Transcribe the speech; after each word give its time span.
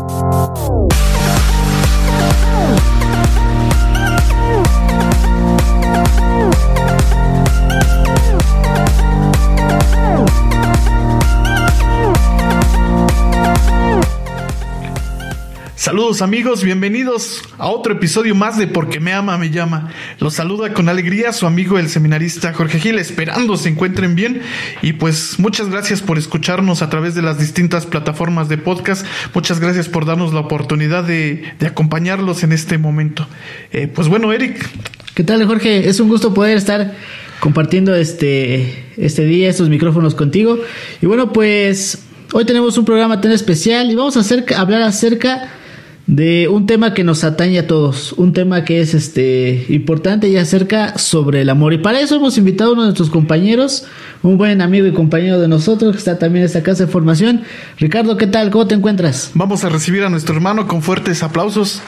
Oh. 0.00 1.07
Saludos 15.88 16.20
amigos, 16.20 16.64
bienvenidos 16.64 17.40
a 17.56 17.68
otro 17.68 17.94
episodio 17.94 18.34
más 18.34 18.58
de 18.58 18.66
Porque 18.66 19.00
me 19.00 19.14
ama, 19.14 19.38
me 19.38 19.48
llama. 19.48 19.90
Los 20.20 20.34
saluda 20.34 20.74
con 20.74 20.90
alegría 20.90 21.32
su 21.32 21.46
amigo 21.46 21.78
el 21.78 21.88
seminarista 21.88 22.52
Jorge 22.52 22.78
Gil, 22.78 22.98
esperando 22.98 23.56
se 23.56 23.70
encuentren 23.70 24.14
bien 24.14 24.42
y 24.82 24.92
pues 24.92 25.38
muchas 25.38 25.70
gracias 25.70 26.02
por 26.02 26.18
escucharnos 26.18 26.82
a 26.82 26.90
través 26.90 27.14
de 27.14 27.22
las 27.22 27.38
distintas 27.38 27.86
plataformas 27.86 28.50
de 28.50 28.58
podcast. 28.58 29.06
Muchas 29.32 29.60
gracias 29.60 29.88
por 29.88 30.04
darnos 30.04 30.34
la 30.34 30.40
oportunidad 30.40 31.04
de, 31.04 31.54
acompañarlos 31.66 32.42
en 32.42 32.52
este 32.52 32.76
momento. 32.76 33.26
Eh, 33.72 33.88
pues 33.88 34.08
bueno, 34.08 34.30
Eric. 34.30 34.68
¿Qué 35.14 35.24
tal 35.24 35.42
Jorge? 35.46 35.88
Es 35.88 36.00
un 36.00 36.10
gusto 36.10 36.34
poder 36.34 36.58
estar 36.58 36.96
compartiendo 37.40 37.94
este, 37.94 38.84
este 38.98 39.24
día, 39.24 39.48
estos 39.48 39.70
micrófonos 39.70 40.14
contigo. 40.14 40.58
Y 41.00 41.06
bueno, 41.06 41.32
pues 41.32 42.00
hoy 42.34 42.44
tenemos 42.44 42.76
un 42.76 42.84
programa 42.84 43.22
tan 43.22 43.32
especial 43.32 43.90
y 43.90 43.94
vamos 43.94 44.18
a 44.18 44.60
hablar 44.60 44.82
acerca 44.82 45.54
de 46.08 46.48
un 46.48 46.66
tema 46.66 46.94
que 46.94 47.04
nos 47.04 47.22
atañe 47.22 47.58
a 47.58 47.66
todos, 47.66 48.14
un 48.14 48.32
tema 48.32 48.64
que 48.64 48.80
es 48.80 48.94
este 48.94 49.66
importante 49.68 50.26
y 50.26 50.38
acerca 50.38 50.96
sobre 50.96 51.42
el 51.42 51.50
amor. 51.50 51.74
Y 51.74 51.78
para 51.78 52.00
eso 52.00 52.16
hemos 52.16 52.38
invitado 52.38 52.70
a 52.70 52.72
uno 52.72 52.82
de 52.82 52.86
nuestros 52.86 53.10
compañeros, 53.10 53.84
un 54.22 54.38
buen 54.38 54.62
amigo 54.62 54.86
y 54.86 54.92
compañero 54.92 55.38
de 55.38 55.48
nosotros 55.48 55.92
que 55.92 55.98
está 55.98 56.18
también 56.18 56.44
en 56.44 56.46
esta 56.46 56.62
casa 56.62 56.86
de 56.86 56.90
formación. 56.90 57.42
Ricardo, 57.76 58.16
¿qué 58.16 58.26
tal? 58.26 58.50
¿Cómo 58.50 58.66
te 58.66 58.74
encuentras? 58.74 59.32
Vamos 59.34 59.64
a 59.64 59.68
recibir 59.68 60.02
a 60.02 60.08
nuestro 60.08 60.34
hermano 60.34 60.66
con 60.66 60.80
fuertes 60.80 61.22
aplausos. 61.22 61.82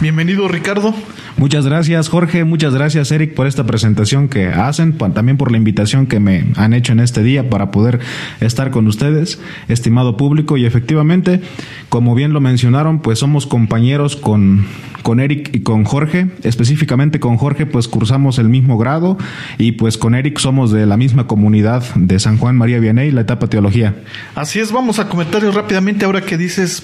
Bienvenido, 0.00 0.46
Ricardo. 0.46 0.94
Muchas 1.42 1.66
gracias 1.66 2.08
Jorge, 2.08 2.44
muchas 2.44 2.72
gracias 2.72 3.10
Eric 3.10 3.34
por 3.34 3.48
esta 3.48 3.66
presentación 3.66 4.28
que 4.28 4.46
hacen, 4.46 4.96
también 4.96 5.36
por 5.36 5.50
la 5.50 5.56
invitación 5.56 6.06
que 6.06 6.20
me 6.20 6.46
han 6.54 6.72
hecho 6.72 6.92
en 6.92 7.00
este 7.00 7.24
día 7.24 7.50
para 7.50 7.72
poder 7.72 7.98
estar 8.38 8.70
con 8.70 8.86
ustedes, 8.86 9.40
estimado 9.66 10.16
público, 10.16 10.56
y 10.56 10.66
efectivamente, 10.66 11.40
como 11.88 12.14
bien 12.14 12.32
lo 12.32 12.40
mencionaron, 12.40 13.00
pues 13.00 13.18
somos 13.18 13.48
compañeros 13.48 14.14
con 14.14 14.66
con 15.02 15.20
Eric 15.20 15.50
y 15.52 15.60
con 15.60 15.84
Jorge. 15.84 16.28
Específicamente 16.42 17.20
con 17.20 17.36
Jorge, 17.36 17.66
pues 17.66 17.88
cursamos 17.88 18.38
el 18.38 18.48
mismo 18.48 18.78
grado 18.78 19.18
y 19.58 19.72
pues 19.72 19.98
con 19.98 20.14
Eric 20.14 20.38
somos 20.38 20.72
de 20.72 20.86
la 20.86 20.96
misma 20.96 21.26
comunidad 21.26 21.84
de 21.94 22.18
San 22.18 22.38
Juan 22.38 22.56
María 22.56 22.78
Vianney, 22.78 23.10
la 23.10 23.22
etapa 23.22 23.48
teología. 23.48 23.96
Así 24.34 24.60
es, 24.60 24.72
vamos 24.72 24.98
a 24.98 25.08
comentarios 25.08 25.54
rápidamente 25.54 26.04
ahora 26.04 26.22
que 26.22 26.38
dices 26.38 26.82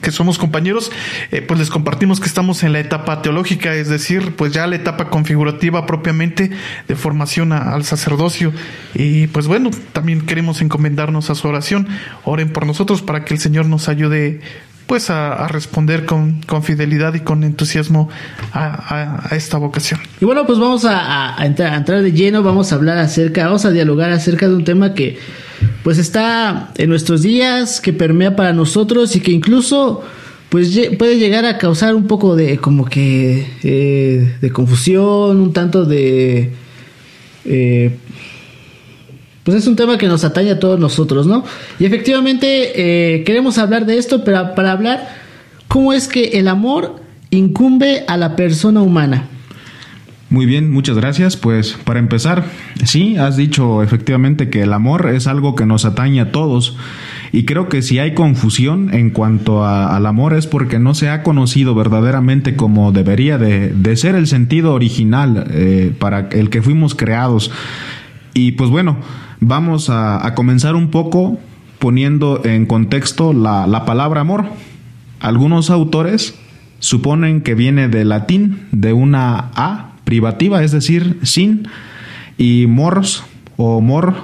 que 0.00 0.10
somos 0.10 0.38
compañeros, 0.38 0.90
eh, 1.30 1.42
pues 1.42 1.60
les 1.60 1.70
compartimos 1.70 2.20
que 2.20 2.26
estamos 2.26 2.62
en 2.62 2.72
la 2.72 2.80
etapa 2.80 3.22
teológica, 3.22 3.74
es 3.74 3.88
decir, 3.96 4.34
pues 4.36 4.52
ya 4.52 4.66
la 4.66 4.76
etapa 4.76 5.10
configurativa 5.10 5.86
propiamente 5.86 6.50
de 6.88 6.96
formación 6.96 7.52
al 7.52 7.84
sacerdocio. 7.84 8.52
Y 8.94 9.26
pues 9.28 9.46
bueno, 9.46 9.70
también 9.92 10.26
queremos 10.26 10.60
encomendarnos 10.60 11.30
a 11.30 11.34
su 11.34 11.48
oración. 11.48 11.88
Oren 12.24 12.52
por 12.52 12.66
nosotros 12.66 13.02
para 13.02 13.24
que 13.24 13.34
el 13.34 13.40
Señor 13.40 13.66
nos 13.66 13.88
ayude 13.88 14.40
pues 14.86 15.10
a, 15.10 15.48
responder 15.48 16.04
con, 16.04 16.42
con, 16.42 16.62
fidelidad 16.62 17.14
y 17.14 17.20
con 17.20 17.42
entusiasmo 17.42 18.08
a, 18.52 19.28
esta 19.32 19.58
vocación. 19.58 20.00
Y 20.20 20.24
bueno, 20.24 20.46
pues 20.46 20.58
vamos 20.58 20.84
a, 20.84 21.36
entrar, 21.44 21.74
entrar, 21.74 22.02
de 22.02 22.12
lleno, 22.12 22.42
vamos 22.42 22.72
a 22.72 22.76
hablar 22.76 22.98
acerca, 22.98 23.46
vamos 23.46 23.64
a 23.64 23.72
dialogar 23.72 24.10
acerca 24.12 24.48
de 24.48 24.54
un 24.54 24.64
tema 24.64 24.94
que 24.94 25.18
pues 25.82 25.98
está 25.98 26.70
en 26.76 26.88
nuestros 26.88 27.22
días, 27.22 27.80
que 27.80 27.92
permea 27.92 28.36
para 28.36 28.52
nosotros 28.52 29.16
y 29.16 29.20
que 29.20 29.32
incluso 29.32 30.04
pues 30.48 30.78
puede 30.98 31.18
llegar 31.18 31.44
a 31.44 31.58
causar 31.58 31.94
un 31.94 32.06
poco 32.06 32.36
de 32.36 32.58
como 32.58 32.84
que 32.84 33.46
eh, 33.62 34.36
de 34.40 34.50
confusión, 34.50 35.40
un 35.40 35.52
tanto 35.52 35.84
de... 35.84 36.52
Eh, 37.44 37.96
pues 39.42 39.58
es 39.58 39.66
un 39.68 39.76
tema 39.76 39.96
que 39.96 40.08
nos 40.08 40.24
atañe 40.24 40.50
a 40.50 40.58
todos 40.58 40.80
nosotros, 40.80 41.26
¿no? 41.26 41.44
Y 41.78 41.84
efectivamente 41.84 42.72
eh, 42.74 43.22
queremos 43.24 43.58
hablar 43.58 43.86
de 43.86 43.96
esto, 43.98 44.24
pero 44.24 44.54
para 44.56 44.72
hablar 44.72 45.08
cómo 45.68 45.92
es 45.92 46.08
que 46.08 46.38
el 46.38 46.48
amor 46.48 46.96
incumbe 47.30 48.04
a 48.08 48.16
la 48.16 48.34
persona 48.34 48.82
humana. 48.82 49.28
Muy 50.28 50.46
bien, 50.46 50.72
muchas 50.72 50.96
gracias. 50.96 51.36
Pues 51.36 51.76
para 51.84 52.00
empezar, 52.00 52.44
sí, 52.84 53.16
has 53.16 53.36
dicho 53.36 53.82
efectivamente 53.82 54.50
que 54.50 54.62
el 54.62 54.72
amor 54.72 55.08
es 55.14 55.28
algo 55.28 55.54
que 55.54 55.66
nos 55.66 55.84
atañe 55.84 56.20
a 56.20 56.32
todos. 56.32 56.76
Y 57.36 57.44
creo 57.44 57.68
que 57.68 57.82
si 57.82 57.98
hay 57.98 58.14
confusión 58.14 58.94
en 58.94 59.10
cuanto 59.10 59.64
al 59.64 60.06
amor 60.06 60.32
es 60.32 60.46
porque 60.46 60.78
no 60.78 60.94
se 60.94 61.10
ha 61.10 61.22
conocido 61.22 61.74
verdaderamente 61.74 62.56
como 62.56 62.92
debería 62.92 63.36
de, 63.36 63.96
ser 63.96 64.14
el 64.14 64.26
sentido 64.26 64.72
original 64.72 65.46
eh, 65.50 65.92
para 65.98 66.28
el 66.30 66.48
que 66.48 66.62
fuimos 66.62 66.94
creados. 66.94 67.50
Y 68.32 68.52
pues 68.52 68.70
bueno, 68.70 68.96
Vamos 69.40 69.90
a, 69.90 70.32
comenzar 70.34 70.74
un 70.76 70.90
poco 70.90 71.38
poniendo 71.78 72.40
en 72.44 72.64
contexto 72.64 73.32
la, 73.32 73.66
la, 73.66 73.84
palabra 73.84 74.22
amor. 74.22 74.46
Algunos 75.20 75.68
autores 75.68 76.34
suponen 76.78 77.42
que 77.42 77.54
viene 77.54 77.88
del 77.88 78.08
latín, 78.08 78.66
de 78.72 78.92
una 78.92 79.50
A 79.54 79.92
privativa, 80.04 80.62
es 80.62 80.72
decir, 80.72 81.18
sin, 81.22 81.68
y 82.38 82.66
mors 82.66 83.24
o 83.56 83.80
mor, 83.80 84.14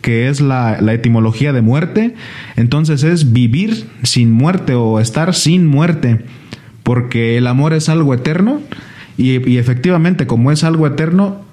que 0.00 0.28
es 0.28 0.40
la, 0.40 0.78
etimología 0.92 1.52
de 1.52 1.62
muerte. 1.62 2.14
Entonces 2.56 3.02
es 3.02 3.32
vivir 3.32 3.86
sin 4.02 4.32
muerte 4.32 4.74
o 4.74 5.00
estar 5.00 5.34
sin 5.34 5.66
muerte, 5.66 6.20
porque 6.82 7.36
el 7.36 7.46
amor 7.46 7.72
es 7.72 7.88
algo 7.88 8.14
eterno 8.14 8.60
y, 9.16 9.48
y 9.48 9.58
efectivamente 9.58 10.26
como 10.26 10.52
es 10.52 10.64
algo 10.64 10.86
eterno, 10.86 11.44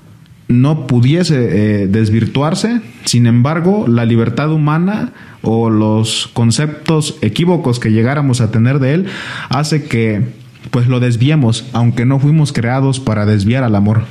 no 0.47 0.87
pudiese 0.87 1.35
eh, 1.83 1.87
desvirtuarse, 1.87 2.81
sin 3.03 3.27
embargo, 3.27 3.85
la 3.87 4.05
libertad 4.05 4.51
humana 4.51 5.11
o 5.41 5.69
los 5.69 6.29
conceptos 6.33 7.17
equívocos 7.21 7.79
que 7.79 7.91
llegáramos 7.91 8.41
a 8.41 8.51
tener 8.51 8.79
de 8.79 8.93
él 8.93 9.05
hace 9.49 9.83
que 9.83 10.23
pues 10.71 10.87
lo 10.87 10.99
desviemos, 10.99 11.65
aunque 11.73 12.05
no 12.05 12.19
fuimos 12.19 12.53
creados 12.53 12.99
para 12.99 13.25
desviar 13.25 13.63
al 13.63 13.75
amor. 13.75 14.03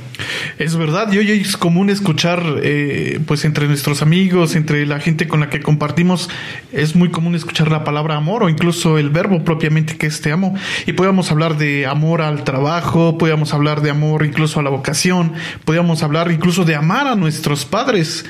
Es 0.57 0.75
verdad, 0.75 1.11
y 1.11 1.17
hoy 1.19 1.31
es 1.31 1.57
común 1.57 1.89
escuchar, 1.89 2.43
eh, 2.63 3.19
pues 3.27 3.45
entre 3.45 3.67
nuestros 3.67 4.01
amigos, 4.01 4.55
entre 4.55 4.85
la 4.85 4.99
gente 4.99 5.27
con 5.27 5.39
la 5.39 5.49
que 5.49 5.61
compartimos, 5.61 6.29
es 6.71 6.95
muy 6.95 7.09
común 7.09 7.35
escuchar 7.35 7.69
la 7.71 7.83
palabra 7.83 8.15
amor 8.15 8.43
o 8.43 8.49
incluso 8.49 8.97
el 8.97 9.09
verbo 9.09 9.43
propiamente 9.43 9.97
que 9.97 10.07
es 10.07 10.21
te 10.21 10.31
amo. 10.31 10.55
Y 10.85 10.93
podemos 10.93 11.31
hablar 11.31 11.57
de 11.57 11.85
amor 11.85 12.21
al 12.21 12.43
trabajo, 12.43 13.17
podemos 13.17 13.53
hablar 13.53 13.81
de 13.81 13.91
amor 13.91 14.25
incluso 14.25 14.59
a 14.59 14.63
la 14.63 14.69
vocación, 14.69 15.33
podemos 15.65 16.03
hablar 16.03 16.31
incluso 16.31 16.65
de 16.65 16.75
amar 16.75 17.07
a 17.07 17.15
nuestros 17.15 17.65
padres. 17.65 18.25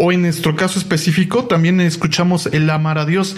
O 0.00 0.12
en 0.12 0.22
nuestro 0.22 0.54
caso 0.54 0.78
específico 0.78 1.44
también 1.46 1.80
escuchamos 1.80 2.46
el 2.52 2.70
amar 2.70 2.98
a 2.98 3.04
Dios. 3.04 3.34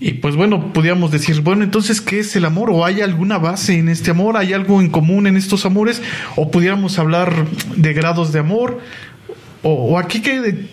Y 0.00 0.14
pues 0.14 0.34
bueno, 0.34 0.72
podríamos 0.72 1.12
decir, 1.12 1.40
bueno, 1.42 1.62
entonces, 1.62 2.00
¿qué 2.00 2.18
es 2.18 2.34
el 2.34 2.44
amor? 2.44 2.70
¿O 2.70 2.84
hay 2.84 3.00
alguna 3.02 3.38
base 3.38 3.78
en 3.78 3.88
este 3.88 4.10
amor? 4.10 4.36
¿Hay 4.36 4.52
algo 4.52 4.80
en 4.80 4.90
común 4.90 5.28
en 5.28 5.36
estos 5.36 5.64
amores? 5.64 6.02
¿O 6.34 6.50
pudiéramos 6.50 6.98
hablar 6.98 7.46
de 7.76 7.92
grados 7.92 8.32
de 8.32 8.40
amor? 8.40 8.80
¿O, 9.62 9.96
aquí 9.96 10.20
qué, 10.22 10.66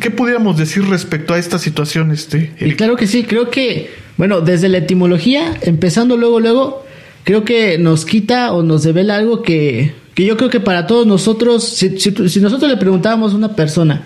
qué 0.00 0.10
pudiéramos 0.12 0.56
decir 0.56 0.84
respecto 0.88 1.34
a 1.34 1.38
esta 1.38 1.58
situación? 1.58 2.12
Este, 2.12 2.54
y 2.60 2.74
claro 2.74 2.94
que 2.94 3.08
sí, 3.08 3.24
creo 3.24 3.50
que, 3.50 3.90
bueno, 4.16 4.40
desde 4.40 4.68
la 4.68 4.78
etimología, 4.78 5.58
empezando 5.62 6.16
luego, 6.16 6.38
luego, 6.38 6.86
creo 7.24 7.44
que 7.44 7.76
nos 7.78 8.04
quita 8.04 8.52
o 8.52 8.62
nos 8.62 8.84
devela 8.84 9.16
algo 9.16 9.42
que, 9.42 9.94
que 10.14 10.24
yo 10.24 10.36
creo 10.36 10.48
que 10.48 10.60
para 10.60 10.86
todos 10.86 11.08
nosotros, 11.08 11.68
si, 11.68 11.98
si 11.98 12.40
nosotros 12.40 12.70
le 12.70 12.76
preguntábamos 12.76 13.32
a 13.32 13.36
una 13.36 13.56
persona, 13.56 14.04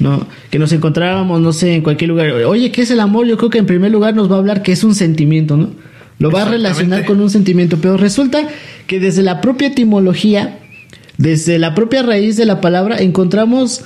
¿no? 0.00 0.26
Que 0.50 0.58
nos 0.58 0.72
encontrábamos, 0.72 1.40
no 1.40 1.52
sé, 1.52 1.74
en 1.74 1.82
cualquier 1.82 2.10
lugar. 2.10 2.30
Oye, 2.32 2.72
¿qué 2.72 2.82
es 2.82 2.90
el 2.90 3.00
amor? 3.00 3.26
Yo 3.26 3.36
creo 3.36 3.50
que 3.50 3.58
en 3.58 3.66
primer 3.66 3.92
lugar 3.92 4.14
nos 4.14 4.30
va 4.30 4.36
a 4.36 4.38
hablar 4.38 4.62
que 4.62 4.72
es 4.72 4.82
un 4.82 4.94
sentimiento, 4.94 5.56
¿no? 5.56 5.70
Lo 6.18 6.30
va 6.30 6.42
a 6.42 6.48
relacionar 6.50 7.06
con 7.06 7.20
un 7.20 7.30
sentimiento, 7.30 7.78
pero 7.80 7.96
resulta 7.96 8.46
que 8.86 9.00
desde 9.00 9.22
la 9.22 9.40
propia 9.40 9.68
etimología, 9.68 10.58
desde 11.16 11.58
la 11.58 11.74
propia 11.74 12.02
raíz 12.02 12.36
de 12.36 12.44
la 12.44 12.60
palabra, 12.60 12.98
encontramos 12.98 13.84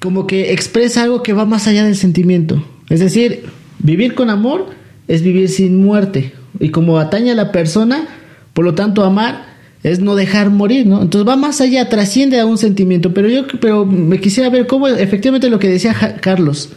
como 0.00 0.26
que 0.26 0.52
expresa 0.52 1.02
algo 1.02 1.22
que 1.22 1.34
va 1.34 1.44
más 1.44 1.66
allá 1.66 1.84
del 1.84 1.96
sentimiento. 1.96 2.64
Es 2.88 3.00
decir, 3.00 3.44
vivir 3.80 4.14
con 4.14 4.30
amor 4.30 4.70
es 5.08 5.22
vivir 5.22 5.50
sin 5.50 5.76
muerte. 5.82 6.32
Y 6.58 6.70
como 6.70 6.98
atañe 6.98 7.32
a 7.32 7.34
la 7.34 7.52
persona, 7.52 8.08
por 8.54 8.64
lo 8.64 8.74
tanto, 8.74 9.04
amar 9.04 9.47
es 9.82 10.00
no 10.00 10.14
dejar 10.14 10.50
morir, 10.50 10.86
¿no? 10.86 11.02
Entonces 11.02 11.28
va 11.28 11.36
más 11.36 11.60
allá, 11.60 11.88
trasciende 11.88 12.40
a 12.40 12.46
un 12.46 12.58
sentimiento, 12.58 13.14
pero 13.14 13.28
yo 13.28 13.46
pero 13.60 13.86
me 13.86 14.20
quisiera 14.20 14.50
ver 14.50 14.66
cómo 14.66 14.88
efectivamente 14.88 15.50
lo 15.50 15.58
que 15.58 15.68
decía 15.68 15.94
Carlos, 16.20 16.70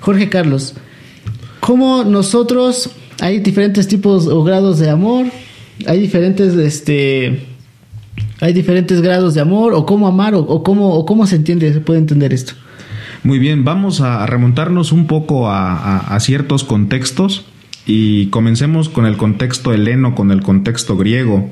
Jorge 0.00 0.28
Carlos, 0.28 0.74
cómo 1.60 2.04
nosotros 2.04 2.90
hay 3.20 3.38
diferentes 3.40 3.86
tipos 3.88 4.26
o 4.26 4.42
grados 4.42 4.78
de 4.78 4.90
amor, 4.90 5.26
hay 5.86 6.00
diferentes 6.00 6.54
este 6.54 7.46
hay 8.40 8.52
diferentes 8.52 9.00
grados 9.00 9.34
de 9.34 9.40
amor 9.40 9.74
o 9.74 9.86
cómo 9.86 10.06
amar 10.06 10.34
o, 10.34 10.62
cómo 10.62 10.90
o 10.90 11.06
cómo 11.06 11.26
se 11.26 11.36
entiende, 11.36 11.72
se 11.72 11.80
puede 11.80 12.00
entender 12.00 12.32
esto. 12.32 12.54
Muy 13.22 13.38
bien, 13.38 13.64
vamos 13.64 14.00
a 14.00 14.26
remontarnos 14.26 14.92
un 14.92 15.06
poco 15.06 15.50
a, 15.50 16.16
ciertos 16.20 16.62
contextos 16.62 17.46
y 17.86 18.26
comencemos 18.26 18.88
con 18.88 19.06
el 19.06 19.16
contexto 19.16 19.72
heleno, 19.72 20.14
con 20.14 20.30
el 20.30 20.42
contexto 20.42 20.96
griego, 20.96 21.48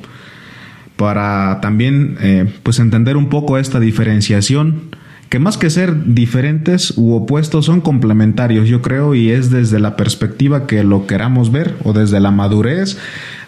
para 1.03 1.59
también 1.61 2.17
eh, 2.21 2.49
pues 2.63 2.79
entender 2.79 3.17
un 3.17 3.29
poco 3.29 3.59
esta 3.59 3.81
diferenciación 3.81 4.83
que 5.29 5.41
más 5.41 5.59
que 5.59 5.69
ser 5.69 6.15
diferentes 6.15 6.95
u 6.97 7.15
opuestos 7.15 7.65
son 7.65 7.81
complementarios, 7.81 8.69
yo 8.69 8.83
creo, 8.83 9.17
y 9.17 9.31
es 9.31 9.51
desde 9.51 9.81
la 9.81 9.97
perspectiva 9.97 10.69
que 10.69 10.85
lo 10.85 11.09
queramos 11.09 11.51
ver 11.51 11.75
o 11.83 11.93
desde 11.93 12.21
la 12.21 12.31
madurez, 12.31 12.99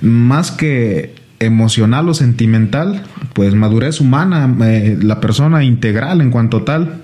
más 0.01 0.51
que 0.51 1.15
emocional 1.39 2.09
o 2.09 2.15
sentimental, 2.15 3.05
pues 3.35 3.55
madurez 3.55 4.01
humana, 4.01 4.53
eh, 4.63 4.99
la 5.01 5.21
persona 5.21 5.63
integral 5.63 6.23
en 6.23 6.33
cuanto 6.33 6.63
tal. 6.63 7.03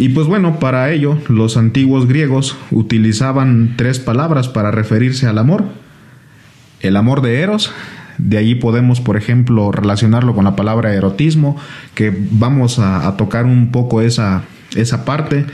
Y 0.00 0.08
pues 0.08 0.26
bueno, 0.26 0.58
para 0.58 0.90
ello 0.90 1.16
los 1.28 1.56
antiguos 1.56 2.08
griegos 2.08 2.56
utilizaban 2.72 3.74
tres 3.76 4.00
palabras 4.00 4.48
para 4.48 4.72
referirse 4.72 5.28
al 5.28 5.38
amor. 5.38 5.62
El 6.80 6.96
amor 6.96 7.22
de 7.22 7.38
Eros, 7.40 7.70
de 8.22 8.38
ahí 8.38 8.54
podemos, 8.54 9.00
por 9.00 9.16
ejemplo, 9.16 9.72
relacionarlo 9.72 10.34
con 10.34 10.44
la 10.44 10.56
palabra 10.56 10.94
erotismo, 10.94 11.56
que 11.94 12.12
vamos 12.32 12.78
a, 12.78 13.16
tocar 13.16 13.44
un 13.44 13.70
poco 13.70 14.00
esa, 14.00 14.42
esa 14.76 15.04
parte. 15.04 15.46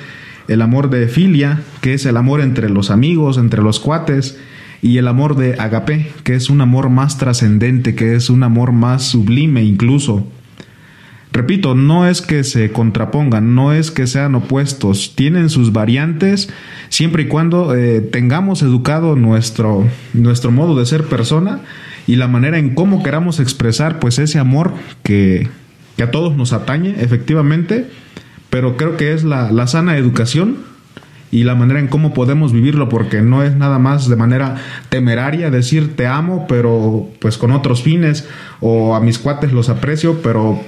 El 0.48 0.62
amor 0.62 0.90
de 0.90 1.08
filia, 1.08 1.60
que 1.80 1.94
es 1.94 2.06
el 2.06 2.16
amor 2.16 2.40
entre 2.40 2.68
los 2.68 2.90
amigos, 2.90 3.38
entre 3.38 3.62
los 3.62 3.80
cuates. 3.80 4.38
Y 4.82 4.98
el 4.98 5.08
amor 5.08 5.36
de 5.36 5.54
agape, 5.58 6.12
que 6.22 6.34
es 6.34 6.50
un 6.50 6.60
amor 6.60 6.90
más 6.90 7.18
trascendente, 7.18 7.94
que 7.94 8.14
es 8.14 8.30
un 8.30 8.42
amor 8.42 8.72
más 8.72 9.04
sublime 9.04 9.62
incluso. 9.64 10.26
Repito, 11.32 11.74
no 11.74 12.06
es 12.06 12.22
que 12.22 12.44
se 12.44 12.72
contrapongan, 12.72 13.54
no 13.54 13.72
es 13.72 13.90
que 13.90 14.06
sean 14.06 14.34
opuestos, 14.34 15.14
tienen 15.16 15.50
sus 15.50 15.72
variantes 15.72 16.48
siempre 16.88 17.24
y 17.24 17.26
cuando 17.26 17.74
eh, 17.74 18.00
tengamos 18.00 18.62
educado 18.62 19.16
nuestro, 19.16 19.86
nuestro 20.14 20.50
modo 20.50 20.78
de 20.78 20.86
ser 20.86 21.04
persona 21.04 21.60
y 22.06 22.16
la 22.16 22.28
manera 22.28 22.58
en 22.58 22.74
cómo 22.74 23.02
queramos 23.02 23.40
expresar 23.40 23.98
pues 23.98 24.18
ese 24.18 24.38
amor 24.38 24.72
que, 25.02 25.48
a 26.02 26.10
todos 26.10 26.36
nos 26.36 26.52
atañe 26.52 26.94
efectivamente, 27.00 27.88
pero 28.50 28.76
creo 28.76 28.96
que 28.96 29.12
es 29.12 29.24
la, 29.24 29.50
la 29.50 29.66
sana 29.66 29.96
educación 29.96 30.58
y 31.30 31.44
la 31.44 31.54
manera 31.54 31.80
en 31.80 31.88
cómo 31.88 32.14
podemos 32.14 32.52
vivirlo, 32.52 32.88
porque 32.88 33.20
no 33.22 33.42
es 33.42 33.56
nada 33.56 33.78
más 33.78 34.08
de 34.08 34.16
manera 34.16 34.56
temeraria 34.88 35.50
decir 35.50 35.96
te 35.96 36.06
amo, 36.06 36.46
pero 36.48 37.10
pues 37.20 37.36
con 37.38 37.50
otros 37.50 37.82
fines, 37.82 38.28
o 38.60 38.94
a 38.94 39.00
mis 39.00 39.18
cuates 39.18 39.52
los 39.52 39.68
aprecio, 39.68 40.20
pero 40.22 40.60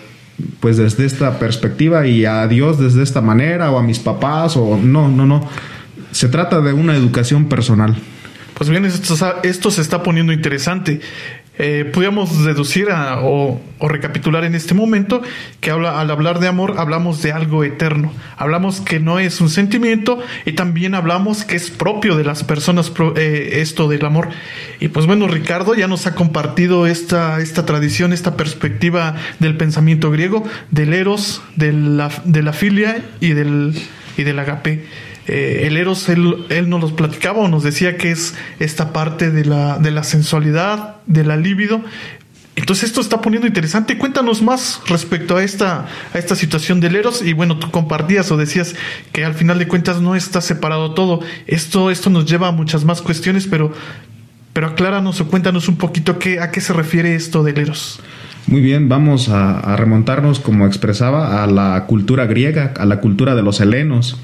pues 0.61 0.77
desde 0.77 1.05
esta 1.05 1.39
perspectiva 1.39 2.07
y 2.07 2.25
a 2.25 2.47
Dios 2.49 2.79
desde 2.79 3.03
esta 3.03 3.21
manera, 3.21 3.71
o 3.71 3.79
a 3.79 3.83
mis 3.83 3.99
papás, 3.99 4.57
o 4.57 4.77
no, 4.77 5.09
no, 5.09 5.27
no. 5.27 5.47
Se 6.11 6.29
trata 6.29 6.61
de 6.61 6.73
una 6.73 6.97
educación 6.97 7.47
personal. 7.49 7.97
Pues 8.59 8.69
bien, 8.71 8.85
esto, 8.85 9.15
esto 9.45 9.71
se 9.71 9.81
está 9.81 10.03
poniendo 10.03 10.33
interesante. 10.33 11.01
Eh, 11.61 11.89
podríamos 11.93 12.45
deducir 12.45 12.89
o, 12.91 13.61
recapitular 13.81 14.43
en 14.43 14.57
este 14.57 14.75
momento 14.75 15.23
que 15.61 15.71
habla, 15.71 16.01
al 16.01 16.11
hablar 16.11 16.41
de 16.41 16.49
amor 16.49 16.75
hablamos 16.79 17.23
de 17.23 17.33
algo 17.33 17.63
eterno, 17.63 18.13
hablamos 18.37 18.81
que 18.81 19.01
no 19.01 19.19
es 19.19 19.41
un 19.41 19.49
sentimiento 19.49 20.21
y 20.45 20.53
también 20.53 20.95
hablamos 20.95 21.45
que 21.45 21.57
es 21.57 21.71
propio 21.71 22.17
de 22.17 22.25
las 22.25 22.43
personas 22.43 22.93
eh, 23.17 23.61
esto 23.61 23.89
del 23.89 24.05
amor. 24.05 24.29
Y 24.81 24.89
pues 24.89 25.07
bueno, 25.07 25.29
Ricardo 25.29 25.77
ya 25.77 25.87
nos 25.87 26.09
ha 26.09 26.17
compartido 26.17 26.89
esta, 26.89 27.41
esta 27.41 27.65
tradición, 27.65 28.13
esta 28.13 28.37
perspectiva 28.37 29.15
del 29.39 29.57
pensamiento 29.57 30.11
griego, 30.11 30.43
del 30.73 30.95
eros, 30.95 31.43
de 31.55 31.73
la, 31.73 32.11
de 32.25 32.43
la 32.43 32.53
filia 32.53 33.05
y 33.21 33.35
del, 33.35 33.81
y 34.17 34.25
del 34.25 34.41
agape. 34.41 34.85
Eh, 35.29 35.67
el 35.67 35.77
Eros, 35.77 36.09
él, 36.09 36.47
él, 36.49 36.69
nos 36.71 36.81
los 36.81 36.93
platicaba 36.93 37.41
o 37.41 37.49
nos 37.49 37.63
decía 37.63 37.99
que 37.99 38.11
es 38.11 38.35
esta 38.59 38.93
parte 38.95 39.31
de 39.31 39.45
la, 39.45 39.79
de 39.79 39.91
la 39.91 40.03
sensualidad, 40.03 40.97
de 41.07 41.23
la 41.23 41.37
libido. 41.37 41.83
Entonces 42.57 42.89
esto 42.89 43.01
está 43.01 43.21
poniendo 43.21 43.47
interesante. 43.47 43.99
Cuéntanos 43.99 44.43
más 44.43 44.81
respecto 44.89 45.37
a 45.37 45.45
esta, 45.45 45.87
a 46.13 46.19
esta 46.19 46.35
situación 46.35 46.81
del 46.81 46.97
Eros. 46.97 47.23
Y 47.23 47.35
bueno, 47.35 47.59
tú 47.59 47.71
compartías 47.71 48.33
o 48.33 48.37
decías 48.37 48.75
que 49.13 49.25
al 49.25 49.35
final 49.35 49.59
de 49.59 49.69
cuentas 49.69 50.01
no 50.01 50.17
está 50.17 50.41
separado 50.41 50.93
todo. 50.93 51.21
Esto, 51.47 51.91
esto 51.91 52.11
nos 52.11 52.25
lleva 52.25 52.49
a 52.49 52.53
muchas 52.53 52.85
más 52.85 53.01
cuestiones, 53.01 53.47
pero, 53.47 53.73
pero 54.55 54.67
acláranos 54.67 55.21
o 55.21 55.29
cuéntanos 55.29 55.69
un 55.69 55.77
poquito 55.77 56.19
qué, 56.19 56.41
a 56.41 56.51
qué 56.51 56.61
se 56.61 56.73
refiere 56.73 57.15
esto 57.15 57.45
del 57.45 57.59
Eros. 57.59 58.01
Muy 58.49 58.63
bien, 58.63 58.89
vamos 58.89 59.29
a, 59.29 59.61
a 59.61 59.77
remontarnos, 59.77 60.41
como 60.41 60.67
expresaba, 60.67 61.45
a 61.45 61.47
la 61.47 61.85
cultura 61.87 62.27
griega, 62.27 62.73
a 62.77 62.87
la 62.87 62.99
cultura 62.99 63.35
de 63.35 63.43
los 63.43 63.61
helenos. 63.61 64.19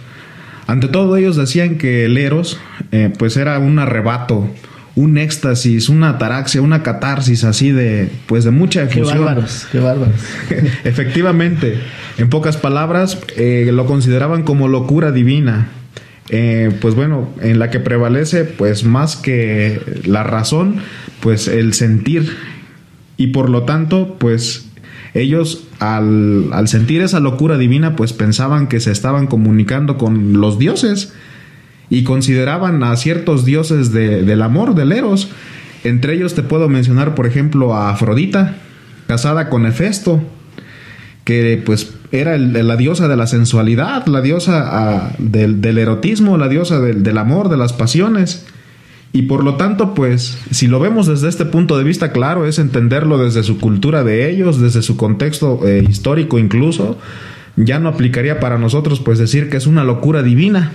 Ante 0.67 0.89
todo 0.89 1.17
ellos 1.17 1.37
decían 1.37 1.77
que 1.77 2.07
el 2.07 2.17
Eros 2.17 2.59
eh, 2.93 3.13
pues 3.19 3.37
era 3.37 3.59
un 3.59 3.79
arrebato, 3.79 4.49
un 4.97 5.19
éxtasis, 5.19 5.89
una 5.89 6.11
ataraxia, 6.11 6.63
una 6.63 6.83
catarsis 6.83 7.45
así 7.45 7.71
de 7.71 8.09
pues 8.27 8.45
de 8.45 8.51
mucha 8.51 8.83
efusión. 8.83 9.07
Qué 9.07 9.25
bárbaros, 9.25 9.67
qué 9.71 9.79
bárbaros. 9.81 10.15
Efectivamente, 10.85 11.79
en 12.19 12.31
pocas 12.31 12.57
palabras 12.57 13.19
eh, 13.37 13.71
lo 13.73 13.87
consideraban 13.87 14.43
como 14.43 14.69
locura 14.69 15.13
divina. 15.13 15.69
Eh, 16.31 16.71
pues 16.81 16.95
bueno, 16.95 17.29
en 17.43 17.59
la 17.59 17.71
que 17.71 17.81
prevalece 17.81 18.45
pues 18.45 18.85
más 18.85 19.17
que 19.17 19.81
la 20.07 20.23
razón, 20.23 20.77
pues 21.21 21.49
el 21.49 21.75
sentir 21.75 22.35
y 23.19 23.29
por 23.29 23.51
lo 23.51 23.65
tanto 23.65 24.17
pues 24.19 24.71
ellos 25.15 25.69
al, 25.79 26.51
sentir 26.67 27.01
esa 27.01 27.21
locura 27.21 27.57
divina, 27.57 27.97
pues 27.97 28.13
pensaban 28.13 28.67
que 28.67 28.81
se 28.81 28.91
estaban 28.91 29.29
comunicando 29.29 29.97
con 29.97 30.41
los 30.41 30.59
dioses 30.59 31.13
y 31.89 32.03
consideraban 32.03 32.83
a 32.83 32.97
ciertos 32.97 33.45
dioses 33.45 33.93
del 33.93 34.43
amor, 34.43 34.75
del 34.75 34.93
Eros. 34.93 35.31
Entre 35.85 36.15
ellos 36.15 36.35
te 36.35 36.43
puedo 36.43 36.69
mencionar, 36.69 37.15
por 37.15 37.27
ejemplo, 37.27 37.75
a 37.75 37.91
Afrodita, 37.91 38.57
casada 39.07 39.49
con 39.51 39.67
Hefesto, 39.67 40.23
que 41.25 41.63
pues 41.65 41.95
era 42.11 42.37
la 42.37 42.77
diosa 42.77 43.07
de 43.07 43.17
la 43.17 43.27
sensualidad, 43.27 44.07
la 44.07 44.21
diosa 44.21 44.65
ah, 44.67 45.13
del, 45.19 45.79
erotismo, 45.79 46.37
la 46.39 46.49
diosa 46.49 46.81
del 46.81 47.19
amor, 47.19 47.49
de 47.51 47.57
las 47.57 47.73
pasiones. 47.73 48.47
Y 49.17 49.23
por 49.23 49.45
lo 49.45 49.55
tanto, 49.55 49.95
pues, 49.95 50.37
si 50.51 50.67
lo 50.67 50.81
vemos 50.81 51.07
desde 51.07 51.29
este 51.29 51.45
punto 51.45 51.79
de 51.79 51.85
vista, 51.85 52.11
claro, 52.11 52.47
es 52.47 52.59
entenderlo 52.59 53.17
desde 53.17 53.45
su 53.45 53.61
cultura 53.61 54.03
de 54.03 54.29
ellos, 54.29 54.61
desde 54.61 54.83
su 54.83 54.97
contexto 54.97 55.61
eh, 55.65 55.87
histórico 55.89 56.41
incluso, 56.41 56.99
ya 57.55 57.79
no 57.79 57.89
aplicaría 57.89 58.41
para 58.41 58.59
nosotros, 58.59 58.99
pues, 58.99 59.21
decir 59.21 59.49
que 59.49 59.57
es 59.57 59.69
una 59.69 59.85
locura 59.85 60.25
divina, 60.25 60.73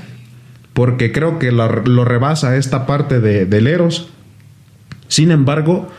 porque 0.71 1.11
creo 1.11 1.37
que 1.37 1.51
lo, 1.51 2.05
rebasa 2.05 2.55
esta 2.55 2.85
parte 2.85 3.19
de, 3.19 3.45
del 3.45 3.67
Eros. 3.67 4.07
Sin 5.09 5.31
embargo, 5.31 5.89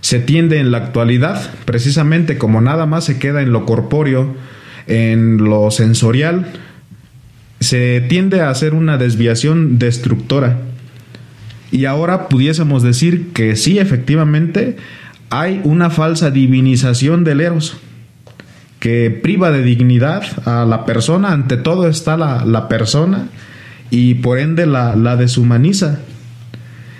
se 0.00 0.18
tiende 0.18 0.60
en 0.60 0.70
la 0.70 0.78
actualidad, 0.78 1.52
precisamente 1.66 2.38
como 2.38 2.62
nada 2.62 2.86
más 2.86 3.04
se 3.04 3.18
queda 3.18 3.42
en 3.42 3.52
lo 3.52 3.66
corpóreo, 3.66 4.34
en 4.86 5.44
lo 5.44 5.70
sensorial, 5.70 6.54
se 7.60 8.00
tiende 8.08 8.40
a 8.40 8.48
hacer 8.48 8.72
una 8.72 8.96
desviación 8.96 9.78
destructora 9.78 10.71
y 11.72 11.86
ahora 11.86 12.28
pudiésemos 12.28 12.82
decir 12.82 13.32
que 13.32 13.56
sí, 13.56 13.78
efectivamente, 13.78 14.76
hay 15.30 15.62
una 15.64 15.88
falsa 15.88 16.30
divinización 16.30 17.24
del 17.24 17.40
Eros 17.40 17.78
que 18.78 19.10
priva 19.10 19.50
de 19.50 19.62
dignidad 19.62 20.22
a 20.44 20.66
la 20.66 20.84
persona, 20.84 21.32
ante 21.32 21.56
todo 21.56 21.88
está 21.88 22.16
la, 22.18 22.68
persona 22.68 23.28
y 23.90 24.14
por 24.14 24.38
ende 24.38 24.66
la, 24.66 24.94
la 24.96 25.16
deshumaniza. 25.16 26.00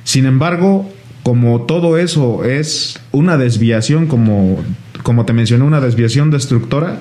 Sin 0.04 0.24
embargo, 0.24 0.90
como 1.22 1.62
todo 1.62 1.98
eso 1.98 2.44
es 2.44 2.98
una 3.10 3.36
desviación, 3.36 4.06
como, 4.06 4.62
como 5.02 5.26
te 5.26 5.34
mencioné, 5.34 5.64
una 5.64 5.82
desviación 5.82 6.30
destructora, 6.30 7.00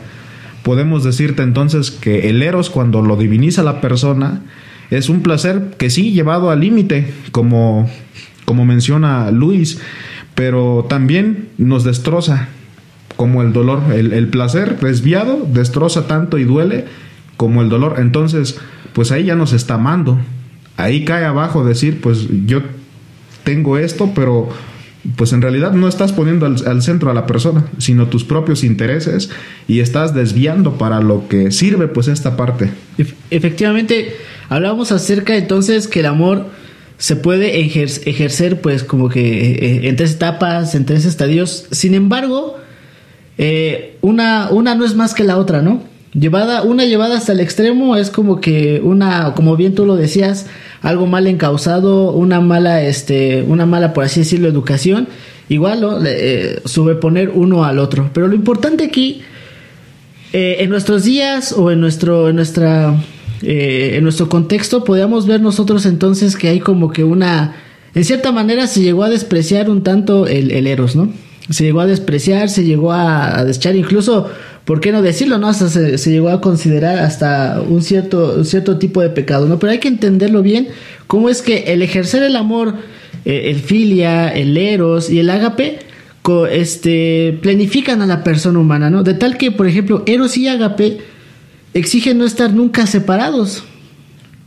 podemos 0.63 1.05
decirte 1.05 1.41
entonces 1.41 1.89
que 1.89 2.29
el 2.29 2.43
Eros 2.43 2.69
cuando 2.69 3.01
lo 3.01 3.15
diviniza 3.15 3.63
la 3.63 3.79
persona 3.79 4.41
es 4.91 5.07
un 5.07 5.21
placer 5.21 5.71
que 5.77 5.89
sí, 5.89 6.11
llevado 6.11 6.51
al 6.51 6.59
límite, 6.59 7.11
como, 7.31 7.89
como 8.45 8.65
menciona 8.65 9.31
Luis, 9.31 9.79
pero 10.35 10.85
también 10.89 11.47
nos 11.57 11.85
destroza, 11.85 12.49
como 13.15 13.41
el 13.41 13.53
dolor. 13.53 13.81
El, 13.93 14.27
placer 14.27 14.79
desviado 14.79 15.47
destroza 15.51 16.07
tanto 16.07 16.37
y 16.37 16.43
duele 16.43 16.85
como 17.37 17.61
el 17.61 17.69
dolor. 17.69 17.95
Entonces, 17.99 18.59
pues 18.93 19.11
ahí 19.11 19.23
ya 19.23 19.35
nos 19.35 19.53
está 19.53 19.75
amando. 19.75 20.19
Ahí 20.75 21.05
cae 21.05 21.23
abajo 21.23 21.63
decir, 21.63 22.01
pues 22.01 22.27
yo 22.45 22.61
tengo 23.45 23.77
esto, 23.77 24.11
pero 24.13 24.49
pues 25.15 25.33
en 25.33 25.41
realidad 25.41 25.73
no 25.73 25.87
estás 25.87 26.11
poniendo 26.11 26.45
al, 26.45 26.81
centro 26.81 27.09
a 27.09 27.13
la 27.13 27.25
persona, 27.25 27.65
sino 27.77 28.07
tus 28.07 28.23
propios 28.23 28.63
intereses 28.63 29.29
y 29.67 29.79
estás 29.79 30.13
desviando 30.13 30.77
para 30.77 31.01
lo 31.01 31.27
que 31.27 31.51
sirve 31.51 31.87
pues 31.87 32.07
esta 32.07 32.37
parte. 32.37 32.69
Efectivamente, 33.31 34.13
Hablamos 34.51 34.91
acerca 34.91 35.37
entonces 35.37 35.87
que 35.87 36.01
el 36.01 36.07
amor 36.07 36.47
se 36.97 37.15
puede 37.15 37.61
ejercer 37.61 38.59
pues 38.59 38.83
como 38.83 39.07
que 39.07 39.53
eh, 39.53 39.87
en 39.87 39.95
tres 39.95 40.15
etapas, 40.15 40.75
en 40.75 40.85
tres 40.85 41.05
estadios. 41.05 41.67
Sin 41.71 41.93
embargo, 41.93 42.57
eh, 43.37 43.95
una, 44.01 44.49
una 44.51 44.75
no 44.75 44.83
es 44.83 44.93
más 44.93 45.13
que 45.13 45.23
la 45.23 45.37
otra, 45.37 45.61
¿no? 45.61 45.83
Llevada, 46.13 46.63
una 46.63 46.83
llevada 46.83 47.15
hasta 47.15 47.31
el 47.31 47.39
extremo 47.39 47.95
es 47.95 48.09
como 48.09 48.41
que 48.41 48.81
una, 48.83 49.35
como 49.35 49.55
bien 49.55 49.73
tú 49.73 49.85
lo 49.85 49.95
decías, 49.95 50.47
algo 50.81 51.05
mal 51.05 51.27
encausado, 51.27 52.11
una 52.11 52.41
mala, 52.41 52.81
este, 52.83 53.43
una 53.47 53.65
mala, 53.65 53.93
por 53.93 54.03
así 54.03 54.21
decirlo, 54.21 54.47
educación, 54.47 55.07
igual, 55.47 55.81
¿no? 55.81 55.99
Eh, 56.03 56.61
sobreponer 56.65 57.29
uno 57.29 57.63
al 57.63 57.77
otro. 57.79 58.09
Pero 58.13 58.27
lo 58.27 58.35
importante 58.35 58.83
aquí, 58.85 59.21
eh, 60.33 60.57
en 60.59 60.69
nuestros 60.69 61.03
días 61.03 61.51
o 61.51 61.71
en 61.71 61.81
nuestro, 61.81 62.29
en 62.29 62.35
nuestra, 62.37 62.95
eh, 63.43 63.93
en 63.95 64.03
nuestro 64.03 64.27
contexto, 64.27 64.83
podríamos 64.83 65.27
ver 65.27 65.41
nosotros 65.41 65.85
entonces 65.85 66.35
que 66.35 66.49
hay 66.49 66.59
como 66.59 66.91
que 66.91 67.03
una, 67.03 67.55
en 67.93 68.03
cierta 68.03 68.31
manera 68.31 68.65
se 68.65 68.81
llegó 68.81 69.03
a 69.03 69.09
despreciar 69.09 69.69
un 69.69 69.83
tanto 69.83 70.25
el, 70.25 70.51
el 70.51 70.65
Eros, 70.65 70.95
¿no? 70.95 71.13
Se 71.49 71.63
llegó 71.63 71.81
a 71.81 71.85
despreciar, 71.85 72.49
se 72.49 72.63
llegó 72.63 72.93
a, 72.93 73.39
a 73.39 73.45
deschar, 73.45 73.75
incluso 73.75 74.29
¿por 74.65 74.79
qué 74.79 74.91
no 74.91 75.01
decirlo? 75.01 75.37
¿no? 75.37 75.53
Se, 75.53 75.97
llegó 76.11 76.29
a 76.29 76.41
considerar 76.41 76.99
hasta 76.99 77.61
un 77.61 77.81
cierto, 77.81 78.43
cierto 78.43 78.77
tipo 78.77 79.01
de 79.01 79.09
pecado, 79.09 79.47
¿no? 79.47 79.59
Pero 79.59 79.71
hay 79.71 79.79
que 79.79 79.87
entenderlo 79.87 80.41
bien, 80.41 80.69
cómo 81.07 81.29
es 81.29 81.41
que 81.41 81.73
el 81.73 81.81
ejercer 81.81 82.23
el 82.23 82.35
amor, 82.35 82.75
eh, 83.25 83.43
el 83.45 83.59
filia, 83.59 84.29
el 84.29 84.57
eros 84.57 85.09
y 85.09 85.19
el 85.19 85.29
ágape, 85.29 85.79
este, 86.51 87.37
planifican 87.41 88.01
a 88.01 88.05
la 88.05 88.23
persona 88.23 88.59
humana, 88.59 88.89
¿no? 88.89 89.03
De 89.03 89.13
tal 89.13 89.37
que, 89.37 89.51
por 89.51 89.67
ejemplo, 89.67 90.03
eros 90.05 90.37
y 90.37 90.47
ágape 90.47 90.99
exigen 91.73 92.17
no 92.17 92.25
estar 92.25 92.53
nunca 92.53 92.85
separados, 92.85 93.63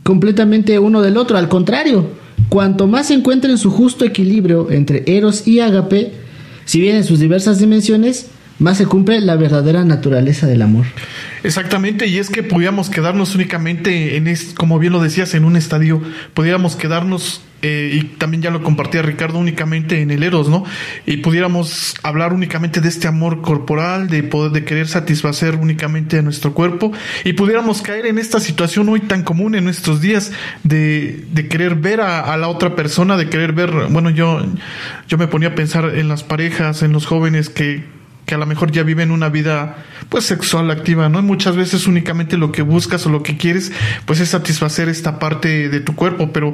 completamente 0.03 0.79
uno 0.79 1.01
del 1.01 1.17
otro, 1.17 1.37
al 1.37 1.49
contrario, 1.49 2.07
cuanto 2.49 2.87
más 2.87 3.07
se 3.07 3.15
encuentren 3.15 3.57
su 3.57 3.71
justo 3.71 4.05
equilibrio 4.05 4.71
entre 4.71 5.03
eros 5.07 5.47
y 5.47 5.59
ágape, 5.59 6.11
si 6.65 6.79
bien 6.79 6.95
en 6.95 7.03
sus 7.03 7.19
diversas 7.19 7.59
dimensiones, 7.59 8.27
más 8.59 8.77
se 8.77 8.85
cumple 8.85 9.19
la 9.21 9.35
verdadera 9.35 9.83
naturaleza 9.83 10.47
del 10.47 10.61
amor. 10.61 10.85
Exactamente, 11.43 12.07
y 12.07 12.17
es 12.17 12.29
que 12.29 12.41
podíamos 12.41 12.89
quedarnos 12.89 13.35
únicamente 13.35 14.17
en, 14.17 14.27
es, 14.27 14.53
como 14.53 14.79
bien 14.79 14.93
lo 14.93 15.01
decías, 15.01 15.33
en 15.35 15.45
un 15.45 15.55
estadio, 15.55 16.01
podíamos 16.33 16.75
quedarnos, 16.75 17.41
eh, 17.61 17.91
y 17.93 18.03
también 18.17 18.41
ya 18.41 18.49
lo 18.49 18.63
compartía 18.63 19.01
Ricardo, 19.01 19.37
únicamente 19.37 20.01
en 20.01 20.09
el 20.09 20.23
Eros, 20.23 20.49
¿no? 20.49 20.63
Y 21.05 21.17
pudiéramos 21.17 21.95
hablar 22.01 22.33
únicamente 22.33 22.81
de 22.81 22.87
este 22.87 23.07
amor 23.07 23.41
corporal, 23.41 24.07
de 24.07 24.23
poder, 24.23 24.53
de 24.53 24.63
querer 24.63 24.87
satisfacer 24.87 25.55
únicamente 25.55 26.17
a 26.17 26.21
nuestro 26.21 26.53
cuerpo, 26.53 26.93
y 27.25 27.33
pudiéramos 27.33 27.81
caer 27.81 28.05
en 28.05 28.17
esta 28.17 28.39
situación 28.39 28.89
hoy 28.89 29.01
tan 29.01 29.23
común 29.23 29.53
en 29.55 29.65
nuestros 29.65 30.01
días, 30.01 30.31
de, 30.63 31.25
de 31.31 31.47
querer 31.47 31.75
ver 31.75 32.01
a, 32.01 32.21
a, 32.21 32.37
la 32.37 32.47
otra 32.47 32.75
persona, 32.75 33.17
de 33.17 33.29
querer 33.29 33.51
ver, 33.51 33.71
bueno, 33.89 34.09
yo, 34.09 34.43
yo 35.09 35.17
me 35.17 35.27
ponía 35.27 35.49
a 35.49 35.55
pensar 35.55 35.93
en 35.95 36.07
las 36.07 36.23
parejas, 36.23 36.81
en 36.81 36.93
los 36.93 37.05
jóvenes 37.05 37.49
que 37.49 37.83
que 38.25 38.35
a 38.35 38.37
lo 38.37 38.45
mejor 38.45 38.71
ya 38.71 38.83
viven 38.83 39.11
una 39.11 39.29
vida 39.29 39.77
pues 40.09 40.25
sexual 40.25 40.71
activa, 40.71 41.09
¿no? 41.09 41.21
Muchas 41.21 41.55
veces 41.55 41.87
únicamente 41.87 42.37
lo 42.37 42.51
que 42.51 42.61
buscas 42.61 43.05
o 43.05 43.09
lo 43.09 43.23
que 43.23 43.37
quieres 43.37 43.71
pues 44.05 44.19
es 44.19 44.29
satisfacer 44.29 44.89
esta 44.89 45.19
parte 45.19 45.69
de 45.69 45.79
tu 45.79 45.95
cuerpo, 45.95 46.31
pero 46.31 46.53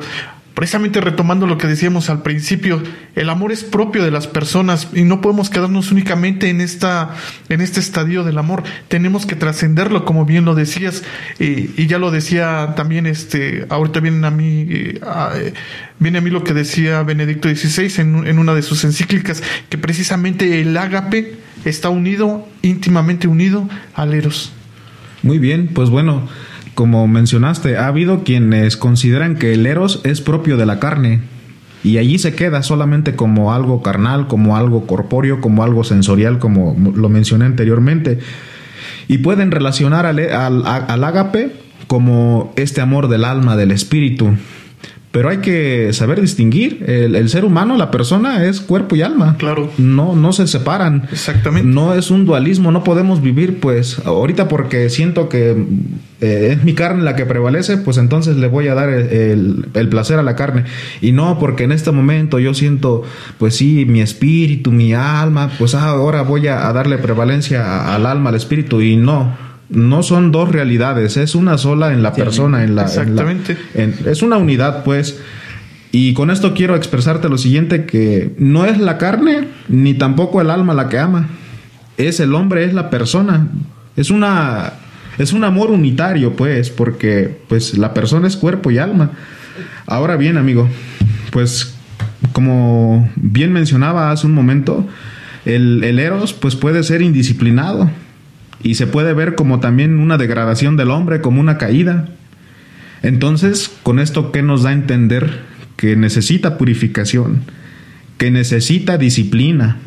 precisamente 0.54 1.02
retomando 1.02 1.48
lo 1.48 1.58
que 1.58 1.68
decíamos 1.68 2.10
al 2.10 2.22
principio, 2.22 2.82
el 3.16 3.30
amor 3.30 3.52
es 3.52 3.64
propio 3.64 4.04
de 4.04 4.12
las 4.12 4.28
personas 4.28 4.90
y 4.94 5.04
no 5.04 5.22
podemos 5.22 5.50
quedarnos 5.50 5.92
únicamente 5.92 6.50
en 6.50 6.62
esta 6.62 7.16
en 7.50 7.62
este 7.62 7.80
estadio 7.80 8.24
del 8.24 8.38
amor, 8.38 8.64
tenemos 8.88 9.26
que 9.26 9.36
trascenderlo 9.36 10.06
como 10.06 10.26
bien 10.26 10.46
lo 10.46 10.56
decías 10.56 11.04
y, 11.40 11.88
ya 11.88 11.98
lo 11.98 12.12
decía 12.12 12.74
también 12.76 13.06
este 13.06 13.66
ahorita 13.70 14.00
viene 14.00 14.26
a 14.26 14.32
mí 14.32 14.68
eh, 14.70 15.00
a, 15.04 15.34
viene 16.00 16.20
a 16.20 16.22
mí 16.22 16.30
lo 16.30 16.44
que 16.44 16.54
decía 16.54 17.04
Benedicto 17.04 17.50
XVI 17.50 18.02
en, 18.02 18.28
en 18.28 18.40
una 18.40 18.54
de 18.54 18.62
sus 18.62 18.84
encíclicas 18.84 19.44
que 19.70 19.78
precisamente 19.78 20.62
el 20.62 20.78
ágape 20.78 21.38
está 21.66 21.90
unido, 21.90 22.48
íntimamente 22.62 23.28
unido 23.28 23.68
al 23.94 24.14
Eros. 24.14 24.52
Muy 25.24 25.38
bien, 25.38 25.70
pues 25.74 25.90
bueno, 25.90 26.28
como 26.82 27.08
mencionaste, 27.08 27.78
ha 27.78 27.86
habido 27.86 28.24
quienes 28.24 28.76
consideran 28.76 29.36
que 29.36 29.54
el 29.54 29.68
Eros 29.68 30.02
es 30.04 30.20
propio 30.20 30.58
de 30.58 30.66
la 30.66 30.80
carne 30.80 31.20
y 31.84 32.00
allí 32.00 32.18
se 32.18 32.34
queda 32.34 32.64
solamente 32.64 33.16
como 33.16 33.54
algo 33.54 33.84
carnal, 33.84 34.26
como 34.26 34.58
algo 34.58 34.88
corpóreo, 34.88 35.42
como 35.42 35.64
algo 35.64 35.84
sensorial, 35.84 36.40
como 36.40 36.76
lo 36.96 37.08
mencioné 37.08 37.46
anteriormente. 37.46 38.18
Y 39.08 39.20
pueden 39.20 39.52
relacionar 39.52 40.08
al, 40.08 40.18
al, 40.32 40.66
al 40.66 41.04
ágape 41.04 41.52
como 41.86 42.52
este 42.56 42.82
amor 42.82 43.10
del 43.10 43.26
alma, 43.26 43.56
del 43.56 43.70
espíritu, 43.70 44.32
pero 45.12 45.30
hay 45.30 45.38
que 45.38 45.92
saber 45.92 46.22
distinguir. 46.22 46.86
El, 46.88 47.16
el, 47.16 47.30
ser 47.30 47.44
humano, 47.44 47.76
la 47.76 47.92
persona, 47.92 48.46
es 48.46 48.62
cuerpo 48.62 48.96
y 48.96 49.02
alma. 49.02 49.36
Claro. 49.38 49.70
No, 49.78 50.16
no 50.16 50.32
se 50.32 50.48
separan. 50.48 51.08
Exactamente. 51.12 51.68
No 51.68 51.94
es 51.94 52.12
un 52.12 52.26
dualismo. 52.26 52.72
No 52.72 52.84
podemos 52.84 53.22
vivir, 53.22 53.60
pues, 53.60 54.00
ahorita 54.06 54.48
porque 54.48 54.90
siento 54.90 55.28
que 55.28 55.66
eh, 56.22 56.50
es 56.52 56.64
mi 56.64 56.74
carne 56.74 57.04
la 57.04 57.16
que 57.16 57.26
prevalece, 57.26 57.78
pues 57.78 57.98
entonces 57.98 58.38
le 58.38 58.48
voy 58.48 58.68
a 58.68 58.76
dar 58.76 58.90
el, 58.90 59.10
el, 59.10 59.66
el, 59.74 59.90
placer 59.90 60.20
a 60.20 60.24
la 60.24 60.36
carne. 60.36 60.66
Y 61.02 61.12
no 61.12 61.40
porque 61.40 61.64
en 61.64 61.72
este 61.72 61.92
momento 61.92 62.38
yo 62.38 62.54
siento, 62.54 63.04
pues 63.40 63.56
sí, 63.56 63.86
mi 63.86 64.02
espíritu, 64.02 64.72
mi 64.72 64.94
alma, 64.94 65.52
pues 65.58 65.74
ah, 65.74 65.90
ahora 65.90 66.22
voy 66.22 66.48
a, 66.48 66.68
a 66.68 66.74
darle 66.74 67.00
prevalencia 67.00 67.94
al 67.94 68.06
alma, 68.06 68.30
al 68.30 68.36
espíritu. 68.36 68.82
Y 68.82 68.98
no 68.98 69.36
no 69.72 70.04
son 70.04 70.32
dos 70.32 70.50
realidades, 70.50 71.18
es 71.18 71.34
una 71.34 71.58
sola 71.58 71.94
en 71.94 72.04
la 72.04 72.14
persona, 72.14 72.64
en 72.64 72.76
la, 72.76 72.84
Exactamente. 72.84 73.58
En 73.74 73.92
la, 73.92 74.02
en, 74.02 74.10
es 74.10 74.22
una 74.22 74.38
unidad, 74.38 74.84
pues. 74.84 75.20
Y 75.94 76.14
con 76.14 76.30
esto 76.30 76.54
quiero 76.54 76.76
expresarte 76.76 77.30
lo 77.30 77.38
siguiente, 77.38 77.86
que 77.86 78.36
no 78.38 78.66
es 78.66 78.78
la 78.78 78.98
carne 78.98 79.48
ni 79.68 79.94
tampoco 79.94 80.40
el 80.40 80.50
alma 80.52 80.74
la 80.74 80.88
que 80.88 81.00
ama. 81.00 81.30
Es 81.98 82.20
el 82.20 82.36
hombre, 82.36 82.66
es 82.66 82.74
la 82.74 82.90
persona. 82.90 83.48
Es 83.96 84.10
una 84.10 84.74
es 85.24 85.34
un 85.34 85.44
amor 85.44 85.72
unitario, 85.72 86.36
pues, 86.36 86.70
porque 86.70 87.40
pues 87.48 87.78
la 87.78 87.94
persona 87.94 88.28
es 88.28 88.38
cuerpo 88.38 88.72
y 88.72 88.78
alma. 88.78 89.12
Ahora 89.86 90.16
bien, 90.18 90.38
amigo, 90.38 90.68
pues 91.32 91.76
como 92.34 93.10
bien 93.16 93.52
mencionaba 93.52 94.12
hace 94.12 94.28
un 94.28 94.34
momento, 94.34 94.88
el, 95.46 95.84
el 95.84 96.00
eros 96.00 96.34
pues 96.34 96.56
puede 96.56 96.84
ser 96.84 97.02
indisciplinado 97.02 97.90
y 98.64 98.76
se 98.76 98.88
puede 98.88 99.14
ver 99.14 99.36
como 99.36 99.60
también 99.60 100.00
una 100.00 100.18
degradación 100.18 100.78
del 100.78 100.92
hombre, 100.92 101.22
como 101.22 101.42
una 101.42 101.58
caída. 101.58 102.10
Entonces, 103.04 103.72
con 103.84 104.00
esto, 104.00 104.32
¿qué 104.32 104.44
nos 104.44 104.64
da 104.64 104.70
a 104.70 104.74
entender? 104.74 105.42
Que 105.76 105.96
necesita 105.96 106.58
purificación, 106.58 107.44
que 108.18 108.30
necesita 108.30 108.98
disciplina, 108.98 109.78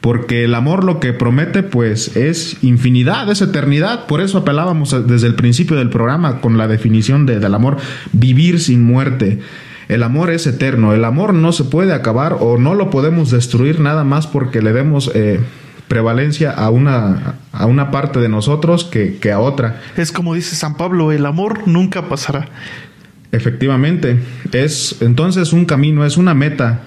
porque 0.00 0.44
el 0.44 0.54
amor 0.54 0.84
lo 0.84 0.98
que 1.00 1.12
promete 1.12 1.62
pues 1.62 2.16
es 2.16 2.62
infinidad, 2.62 3.30
es 3.30 3.42
eternidad, 3.42 4.06
por 4.06 4.20
eso 4.20 4.38
apelábamos 4.38 5.06
desde 5.06 5.26
el 5.26 5.34
principio 5.34 5.76
del 5.76 5.90
programa 5.90 6.40
con 6.40 6.56
la 6.56 6.68
definición 6.68 7.26
de, 7.26 7.38
del 7.38 7.54
amor, 7.54 7.76
vivir 8.12 8.60
sin 8.60 8.82
muerte. 8.82 9.40
El 9.88 10.02
amor 10.02 10.30
es 10.30 10.46
eterno, 10.46 10.94
el 10.94 11.04
amor 11.04 11.34
no 11.34 11.52
se 11.52 11.64
puede 11.64 11.92
acabar 11.92 12.36
o 12.40 12.58
no 12.58 12.74
lo 12.74 12.90
podemos 12.90 13.30
destruir 13.30 13.80
nada 13.80 14.04
más 14.04 14.26
porque 14.26 14.62
le 14.62 14.72
demos... 14.72 15.10
Eh, 15.14 15.40
prevalencia 15.88 16.52
a 16.52 16.70
una, 16.70 17.34
a 17.50 17.66
una 17.66 17.90
parte 17.90 18.20
de 18.20 18.28
nosotros 18.28 18.84
que, 18.84 19.18
que, 19.18 19.32
a 19.32 19.40
otra. 19.40 19.82
Es 19.96 20.12
como 20.12 20.34
dice 20.34 20.54
San 20.54 20.76
Pablo, 20.76 21.10
el 21.10 21.26
amor 21.26 21.66
nunca 21.66 22.08
pasará. 22.08 22.46
Efectivamente, 23.32 24.20
es 24.52 24.98
entonces 25.00 25.52
un 25.52 25.64
camino, 25.64 26.04
es 26.04 26.16
una 26.16 26.32
meta. 26.32 26.82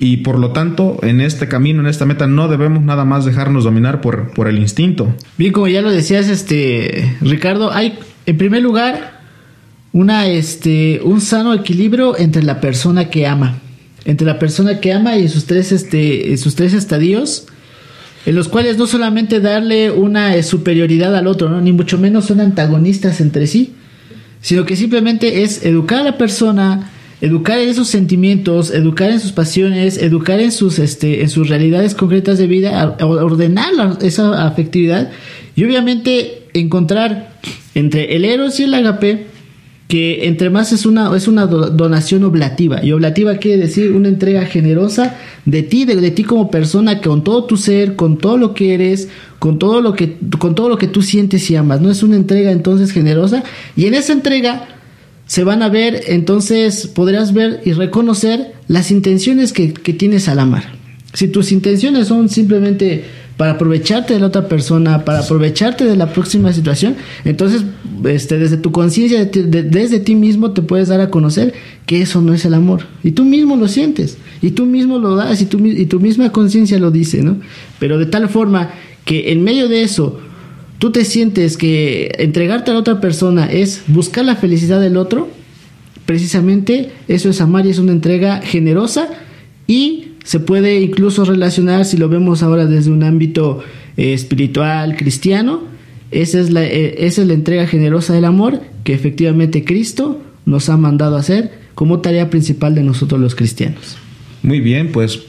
Y 0.00 0.18
por 0.18 0.38
lo 0.38 0.50
tanto, 0.50 0.98
en 1.02 1.20
este 1.20 1.46
camino, 1.46 1.80
en 1.80 1.86
esta 1.86 2.06
meta, 2.06 2.26
no 2.26 2.48
debemos 2.48 2.82
nada 2.82 3.04
más 3.04 3.24
dejarnos 3.26 3.64
dominar 3.64 4.00
por, 4.00 4.32
por 4.32 4.48
el 4.48 4.58
instinto. 4.58 5.14
Bien, 5.36 5.52
como 5.52 5.68
ya 5.68 5.82
lo 5.82 5.90
decías, 5.90 6.28
este 6.28 7.16
Ricardo, 7.20 7.70
hay 7.70 7.98
en 8.26 8.38
primer 8.38 8.62
lugar 8.62 9.20
una, 9.92 10.26
este, 10.26 11.00
un 11.04 11.20
sano 11.20 11.52
equilibrio 11.52 12.18
entre 12.18 12.42
la 12.42 12.60
persona 12.60 13.10
que 13.10 13.26
ama. 13.26 13.58
Entre 14.06 14.26
la 14.26 14.38
persona 14.38 14.80
que 14.80 14.92
ama 14.92 15.16
y 15.16 15.28
sus 15.28 15.44
tres, 15.44 15.70
este, 15.70 16.34
sus 16.38 16.54
tres 16.54 16.72
estadios 16.72 17.46
en 18.26 18.34
los 18.34 18.48
cuales 18.48 18.76
no 18.76 18.86
solamente 18.86 19.40
darle 19.40 19.90
una 19.90 20.34
eh, 20.34 20.42
superioridad 20.42 21.14
al 21.16 21.26
otro, 21.26 21.48
¿no? 21.48 21.60
ni 21.60 21.72
mucho 21.72 21.98
menos 21.98 22.26
son 22.26 22.40
antagonistas 22.40 23.20
entre 23.20 23.46
sí, 23.46 23.74
sino 24.40 24.64
que 24.64 24.76
simplemente 24.76 25.42
es 25.42 25.64
educar 25.64 26.00
a 26.00 26.04
la 26.04 26.18
persona, 26.18 26.90
educar 27.20 27.58
en 27.58 27.74
sus 27.74 27.88
sentimientos, 27.88 28.70
educar 28.70 29.10
en 29.10 29.20
sus 29.20 29.32
pasiones, 29.32 29.98
educar 29.98 30.40
en 30.40 30.52
sus, 30.52 30.78
este, 30.78 31.22
en 31.22 31.28
sus 31.28 31.48
realidades 31.48 31.94
concretas 31.94 32.38
de 32.38 32.46
vida, 32.46 32.96
ordenar 33.00 33.70
esa 34.02 34.46
afectividad 34.46 35.10
y 35.54 35.64
obviamente 35.64 36.44
encontrar 36.54 37.32
entre 37.74 38.16
el 38.16 38.24
eros 38.24 38.58
y 38.60 38.64
el 38.64 38.74
agape 38.74 39.26
que 39.90 40.28
entre 40.28 40.50
más 40.50 40.72
es 40.72 40.86
una, 40.86 41.14
es 41.16 41.26
una 41.26 41.46
donación 41.46 42.22
oblativa. 42.22 42.82
Y 42.82 42.92
oblativa 42.92 43.36
quiere 43.38 43.58
decir 43.58 43.90
una 43.90 44.08
entrega 44.08 44.46
generosa 44.46 45.16
de 45.44 45.64
ti, 45.64 45.84
de, 45.84 45.96
de, 45.96 46.12
ti 46.12 46.22
como 46.22 46.48
persona, 46.48 47.00
con 47.00 47.24
todo 47.24 47.44
tu 47.44 47.56
ser, 47.56 47.96
con 47.96 48.16
todo 48.16 48.38
lo 48.38 48.54
que 48.54 48.74
eres, 48.74 49.08
con 49.40 49.58
todo 49.58 49.80
lo 49.80 49.94
que, 49.94 50.16
con 50.38 50.54
todo 50.54 50.68
lo 50.68 50.78
que 50.78 50.86
tú 50.86 51.02
sientes 51.02 51.50
y 51.50 51.56
amas. 51.56 51.80
No 51.80 51.90
es 51.90 52.04
una 52.04 52.14
entrega 52.14 52.52
entonces 52.52 52.92
generosa. 52.92 53.42
Y 53.74 53.86
en 53.86 53.94
esa 53.94 54.12
entrega 54.12 54.79
se 55.30 55.44
van 55.44 55.62
a 55.62 55.68
ver, 55.68 56.02
entonces 56.08 56.88
podrás 56.88 57.32
ver 57.32 57.60
y 57.64 57.70
reconocer 57.70 58.52
las 58.66 58.90
intenciones 58.90 59.52
que, 59.52 59.72
que 59.72 59.92
tienes 59.92 60.28
al 60.28 60.40
amar. 60.40 60.72
Si 61.12 61.28
tus 61.28 61.52
intenciones 61.52 62.08
son 62.08 62.28
simplemente 62.28 63.04
para 63.36 63.52
aprovecharte 63.52 64.14
de 64.14 64.18
la 64.18 64.26
otra 64.26 64.48
persona, 64.48 65.04
para 65.04 65.20
aprovecharte 65.20 65.84
de 65.84 65.94
la 65.94 66.12
próxima 66.12 66.52
situación, 66.52 66.96
entonces 67.24 67.62
este, 68.06 68.38
desde 68.38 68.56
tu 68.56 68.72
conciencia, 68.72 69.24
desde 69.24 70.00
ti 70.00 70.16
mismo 70.16 70.50
te 70.50 70.62
puedes 70.62 70.88
dar 70.88 71.00
a 71.00 71.10
conocer 71.10 71.54
que 71.86 72.02
eso 72.02 72.20
no 72.20 72.34
es 72.34 72.44
el 72.44 72.54
amor. 72.54 72.88
Y 73.04 73.12
tú 73.12 73.24
mismo 73.24 73.54
lo 73.54 73.68
sientes, 73.68 74.18
y 74.42 74.50
tú 74.50 74.66
mismo 74.66 74.98
lo 74.98 75.14
das, 75.14 75.40
y, 75.40 75.46
tú, 75.46 75.64
y 75.64 75.86
tu 75.86 76.00
misma 76.00 76.32
conciencia 76.32 76.80
lo 76.80 76.90
dice, 76.90 77.22
¿no? 77.22 77.36
Pero 77.78 77.98
de 77.98 78.06
tal 78.06 78.28
forma 78.28 78.70
que 79.04 79.30
en 79.30 79.44
medio 79.44 79.68
de 79.68 79.82
eso 79.84 80.18
tú 80.80 80.90
te 80.90 81.04
sientes 81.04 81.58
que 81.58 82.10
entregarte 82.18 82.70
a 82.70 82.74
la 82.74 82.80
otra 82.80 83.00
persona 83.00 83.44
es 83.44 83.82
buscar 83.86 84.24
la 84.24 84.34
felicidad 84.34 84.80
del 84.80 84.96
otro, 84.96 85.28
precisamente 86.06 86.90
eso 87.06 87.28
es 87.28 87.40
amar 87.42 87.66
y 87.66 87.70
es 87.70 87.78
una 87.78 87.92
entrega 87.92 88.40
generosa 88.40 89.08
y 89.66 90.12
se 90.24 90.40
puede 90.40 90.80
incluso 90.80 91.24
relacionar, 91.26 91.84
si 91.84 91.98
lo 91.98 92.08
vemos 92.08 92.42
ahora 92.42 92.64
desde 92.64 92.90
un 92.90 93.04
ámbito 93.04 93.62
eh, 93.98 94.14
espiritual, 94.14 94.96
cristiano, 94.96 95.60
esa 96.10 96.40
es, 96.40 96.50
la, 96.50 96.64
eh, 96.64 97.06
esa 97.06 97.22
es 97.22 97.28
la 97.28 97.34
entrega 97.34 97.66
generosa 97.66 98.14
del 98.14 98.24
amor 98.24 98.60
que 98.82 98.94
efectivamente 98.94 99.64
Cristo 99.64 100.20
nos 100.46 100.70
ha 100.70 100.78
mandado 100.78 101.16
hacer 101.16 101.52
como 101.74 102.00
tarea 102.00 102.30
principal 102.30 102.74
de 102.74 102.82
nosotros 102.82 103.20
los 103.20 103.34
cristianos. 103.34 103.98
Muy 104.42 104.60
bien, 104.60 104.92
pues 104.92 105.24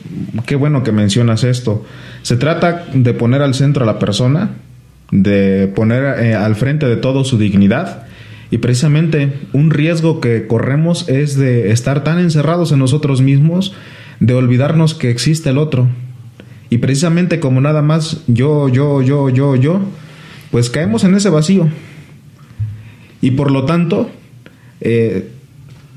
qué 0.45 0.55
bueno 0.55 0.81
que 0.83 0.93
mencionas 0.93 1.43
esto. 1.43 1.83
Se 2.21 2.37
trata 2.37 2.85
de 2.93 3.13
poner 3.13 3.41
al 3.41 3.53
centro 3.53 3.83
a 3.83 3.85
la 3.85 3.99
persona, 3.99 4.51
de 5.11 5.67
poner 5.67 6.19
eh, 6.23 6.35
al 6.35 6.55
frente 6.55 6.87
de 6.87 6.95
todo 6.95 7.23
su 7.23 7.37
dignidad. 7.37 8.07
Y 8.49 8.57
precisamente 8.57 9.33
un 9.53 9.69
riesgo 9.69 10.19
que 10.19 10.47
corremos 10.47 11.07
es 11.07 11.37
de 11.37 11.71
estar 11.71 12.03
tan 12.03 12.19
encerrados 12.19 12.71
en 12.71 12.79
nosotros 12.79 13.21
mismos, 13.21 13.73
de 14.19 14.33
olvidarnos 14.33 14.93
que 14.93 15.09
existe 15.09 15.49
el 15.49 15.57
otro. 15.57 15.87
Y 16.69 16.77
precisamente 16.79 17.39
como 17.39 17.61
nada 17.61 17.81
más 17.81 18.23
yo, 18.27 18.69
yo, 18.69 19.01
yo, 19.01 19.29
yo, 19.29 19.55
yo, 19.55 19.81
pues 20.51 20.69
caemos 20.69 21.03
en 21.03 21.15
ese 21.15 21.29
vacío. 21.29 21.69
Y 23.21 23.31
por 23.31 23.51
lo 23.51 23.65
tanto, 23.65 24.09
eh, 24.81 25.29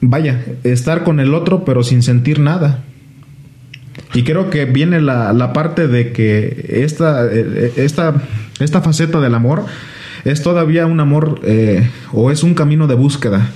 vaya, 0.00 0.44
estar 0.62 1.04
con 1.04 1.21
el 1.21 1.35
otro 1.35 1.64
pero 1.64 1.83
sin 1.83 2.02
sentir 2.02 2.38
nada. 2.38 2.85
Y 4.14 4.23
creo 4.23 4.50
que 4.50 4.64
viene 4.64 5.00
la, 5.00 5.33
la 5.33 5.52
parte 5.52 5.88
de 5.88 6.12
que 6.12 6.83
esta, 6.85 7.26
eh, 7.33 7.73
esta, 7.76 8.23
esta 8.61 8.80
faceta 8.80 9.20
del 9.20 9.34
amor 9.34 9.64
es 10.25 10.42
todavía 10.42 10.87
un 10.87 11.00
amor 11.00 11.40
eh, 11.44 11.90
o 12.12 12.30
es 12.30 12.42
un 12.42 12.54
camino 12.54 12.87
de 12.87 12.94
búsqueda. 12.94 13.50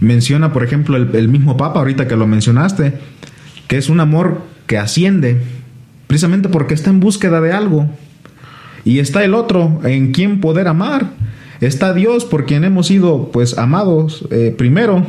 Menciona, 0.00 0.52
por 0.52 0.64
ejemplo, 0.64 0.96
el, 0.96 1.28
mismo 1.28 1.56
Papa, 1.56 1.80
ahorita 1.80 2.08
que 2.08 2.16
lo 2.16 2.26
mencionaste, 2.26 2.94
que 3.68 3.76
es 3.76 3.90
un 3.90 4.00
amor 4.00 4.42
que 4.66 4.78
asciende, 4.78 5.42
precisamente 6.06 6.48
porque 6.48 6.74
está 6.74 6.88
en 6.90 7.00
búsqueda 7.00 7.40
de 7.40 7.52
algo. 7.52 7.90
Y 8.84 8.98
está 8.98 9.24
el 9.24 9.34
otro, 9.34 9.80
en 9.84 10.12
quien 10.12 10.40
poder 10.40 10.68
amar. 10.68 11.10
Está 11.60 11.92
Dios, 11.92 12.24
por 12.24 12.46
quien 12.46 12.64
hemos 12.64 12.86
sido 12.86 13.30
pues 13.30 13.58
amados 13.58 14.26
eh, 14.30 14.54
primero 14.56 15.04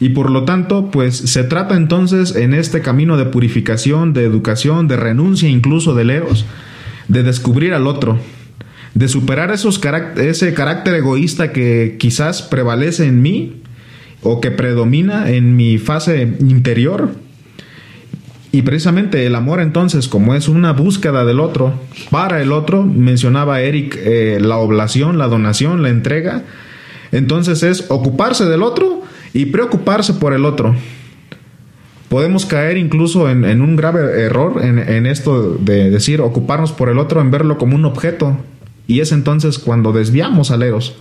y 0.00 0.08
por 0.08 0.30
lo 0.30 0.44
tanto, 0.44 0.90
pues 0.90 1.14
se 1.14 1.44
trata 1.44 1.76
entonces 1.76 2.34
en 2.34 2.54
este 2.54 2.80
camino 2.80 3.18
de 3.18 3.26
purificación, 3.26 4.14
de 4.14 4.24
educación, 4.24 4.88
de 4.88 4.96
renuncia 4.96 5.48
incluso 5.48 5.94
de 5.94 6.04
leos, 6.04 6.46
de 7.10 7.24
descubrir 7.24 7.74
al 7.74 7.88
otro, 7.88 8.18
de 8.94 9.08
superar 9.08 9.50
esos 9.50 9.80
ese 10.16 10.54
carácter 10.54 10.94
egoísta 10.94 11.52
que 11.52 11.96
quizás 11.98 12.40
prevalece 12.42 13.06
en 13.06 13.20
mí 13.20 13.62
o 14.22 14.40
que 14.40 14.52
predomina 14.52 15.28
en 15.30 15.56
mi 15.56 15.78
fase 15.78 16.36
interior. 16.38 17.10
Y 18.52 18.62
precisamente 18.62 19.26
el 19.26 19.34
amor 19.34 19.60
entonces, 19.60 20.06
como 20.08 20.34
es 20.34 20.48
una 20.48 20.72
búsqueda 20.72 21.24
del 21.24 21.40
otro, 21.40 21.74
para 22.10 22.40
el 22.42 22.52
otro, 22.52 22.84
mencionaba 22.84 23.60
Eric 23.60 23.96
eh, 24.00 24.38
la 24.40 24.58
oblación, 24.58 25.18
la 25.18 25.26
donación, 25.26 25.82
la 25.82 25.88
entrega, 25.88 26.44
entonces 27.10 27.64
es 27.64 27.90
ocuparse 27.90 28.44
del 28.44 28.62
otro 28.62 29.02
y 29.32 29.46
preocuparse 29.46 30.14
por 30.14 30.32
el 30.32 30.44
otro. 30.44 30.76
Podemos 32.10 32.44
caer 32.44 32.76
incluso 32.76 33.30
en, 33.30 33.44
un 33.60 33.76
grave 33.76 34.20
error 34.20 34.64
en, 34.64 35.06
esto 35.06 35.54
de 35.54 35.90
decir 35.90 36.20
ocuparnos 36.20 36.72
por 36.72 36.88
el 36.88 36.98
otro, 36.98 37.20
en 37.20 37.30
verlo 37.30 37.56
como 37.56 37.76
un 37.76 37.84
objeto. 37.84 38.36
Y 38.88 38.98
es 38.98 39.12
entonces 39.12 39.60
cuando 39.60 39.92
desviamos 39.92 40.50
a 40.50 40.56
Eros. 40.56 40.96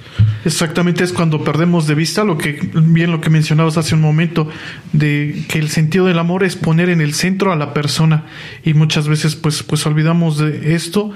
Exactamente, 0.45 1.03
es 1.03 1.11
cuando 1.11 1.43
perdemos 1.43 1.87
de 1.87 1.95
vista 1.95 2.23
lo 2.23 2.37
que, 2.37 2.59
bien 2.75 3.09
lo 3.09 3.21
que 3.21 3.31
mencionabas 3.31 3.75
hace 3.77 3.95
un 3.95 4.01
momento, 4.01 4.47
de 4.93 5.45
que 5.49 5.57
el 5.57 5.69
sentido 5.69 6.05
del 6.05 6.19
amor 6.19 6.43
es 6.43 6.55
poner 6.55 6.89
en 6.89 7.01
el 7.01 7.15
centro 7.15 7.51
a 7.51 7.55
la 7.55 7.73
persona. 7.73 8.25
Y 8.63 8.75
muchas 8.75 9.07
veces 9.07 9.35
pues, 9.35 9.63
pues 9.63 9.83
olvidamos 9.87 10.37
de 10.37 10.75
esto 10.75 11.11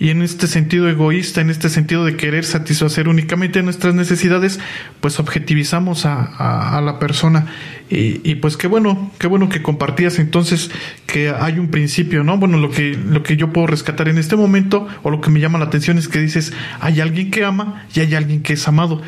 y 0.00 0.10
en 0.10 0.22
este 0.22 0.46
sentido 0.46 0.88
egoísta, 0.88 1.40
en 1.40 1.50
este 1.50 1.68
sentido 1.68 2.04
de 2.04 2.16
querer 2.16 2.44
satisfacer 2.44 3.08
únicamente 3.08 3.62
nuestras 3.62 3.94
necesidades, 3.94 4.60
pues 5.00 5.18
objetivizamos 5.18 6.06
a, 6.06 6.76
a, 6.76 6.80
la 6.80 7.00
persona. 7.00 7.46
Y, 7.90 8.20
y, 8.28 8.36
pues 8.36 8.56
qué 8.56 8.68
bueno, 8.68 9.10
qué 9.18 9.26
bueno 9.26 9.48
que 9.48 9.60
compartías 9.60 10.20
entonces 10.20 10.70
que 11.06 11.30
hay 11.30 11.58
un 11.58 11.68
principio, 11.68 12.22
¿no? 12.22 12.38
Bueno, 12.38 12.58
lo 12.58 12.70
que, 12.70 12.96
lo 12.96 13.24
que 13.24 13.36
yo 13.36 13.52
puedo 13.52 13.66
rescatar 13.66 14.08
en 14.08 14.18
este 14.18 14.36
momento, 14.36 14.86
o 15.02 15.10
lo 15.10 15.20
que 15.20 15.30
me 15.30 15.40
llama 15.40 15.58
la 15.58 15.64
atención 15.64 15.98
es 15.98 16.06
que 16.06 16.20
dices, 16.20 16.52
hay 16.80 17.00
alguien 17.00 17.32
que 17.32 17.44
ama 17.44 17.86
y 17.92 18.00
hay 18.00 18.14
alguien 18.14 18.42
que 18.42 18.52
es 18.52 18.68
amado. 18.68 19.02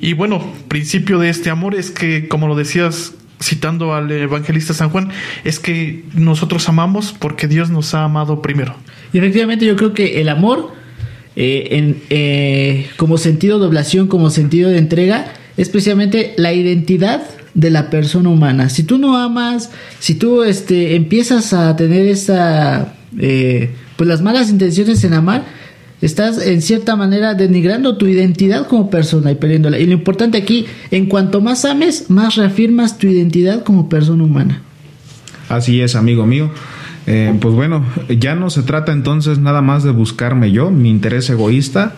Y 0.00 0.14
bueno, 0.14 0.52
principio 0.66 1.20
de 1.20 1.28
este 1.28 1.50
amor 1.50 1.76
es 1.76 1.92
que, 1.92 2.26
como 2.26 2.48
lo 2.48 2.56
decías 2.56 3.14
citando 3.42 3.94
al 3.94 4.10
evangelista 4.10 4.74
San 4.74 4.90
Juan, 4.90 5.10
es 5.44 5.58
que 5.58 6.04
nosotros 6.14 6.68
amamos 6.68 7.14
porque 7.18 7.48
Dios 7.48 7.70
nos 7.70 7.94
ha 7.94 8.04
amado 8.04 8.40
primero. 8.42 8.74
Y 9.12 9.18
efectivamente 9.18 9.66
yo 9.66 9.76
creo 9.76 9.92
que 9.92 10.20
el 10.20 10.28
amor, 10.28 10.72
eh, 11.36 11.68
en, 11.72 12.02
eh, 12.10 12.88
como 12.96 13.18
sentido 13.18 13.58
de 13.58 13.66
oblación, 13.66 14.06
como 14.06 14.30
sentido 14.30 14.70
de 14.70 14.78
entrega, 14.78 15.32
es 15.56 15.68
precisamente 15.68 16.34
la 16.36 16.52
identidad 16.52 17.22
de 17.54 17.70
la 17.70 17.90
persona 17.90 18.30
humana. 18.30 18.68
Si 18.68 18.82
tú 18.82 18.98
no 18.98 19.18
amas, 19.18 19.70
si 19.98 20.14
tú 20.14 20.42
este, 20.42 20.96
empiezas 20.96 21.52
a 21.52 21.76
tener 21.76 22.06
esa, 22.06 22.94
eh, 23.18 23.70
pues 23.96 24.08
las 24.08 24.22
malas 24.22 24.50
intenciones 24.50 25.04
en 25.04 25.12
amar, 25.12 25.44
estás 26.02 26.44
en 26.44 26.60
cierta 26.60 26.96
manera 26.96 27.34
denigrando 27.34 27.96
tu 27.96 28.06
identidad 28.06 28.66
como 28.66 28.90
persona 28.90 29.30
y 29.30 29.36
perdiéndola. 29.36 29.78
Y 29.78 29.86
lo 29.86 29.92
importante 29.92 30.36
aquí, 30.36 30.66
en 30.90 31.06
cuanto 31.06 31.40
más 31.40 31.64
ames, 31.64 32.10
más 32.10 32.34
reafirmas 32.34 32.98
tu 32.98 33.06
identidad 33.06 33.62
como 33.62 33.88
persona 33.88 34.24
humana. 34.24 34.60
Así 35.48 35.80
es, 35.80 35.94
amigo 35.96 36.26
mío. 36.26 36.50
Eh, 37.06 37.36
pues 37.40 37.54
bueno, 37.54 37.84
ya 38.08 38.34
no 38.34 38.50
se 38.50 38.62
trata 38.62 38.92
entonces 38.92 39.38
nada 39.38 39.62
más 39.62 39.82
de 39.82 39.90
buscarme 39.90 40.52
yo, 40.52 40.70
mi 40.70 40.90
interés 40.90 41.28
egoísta, 41.30 41.94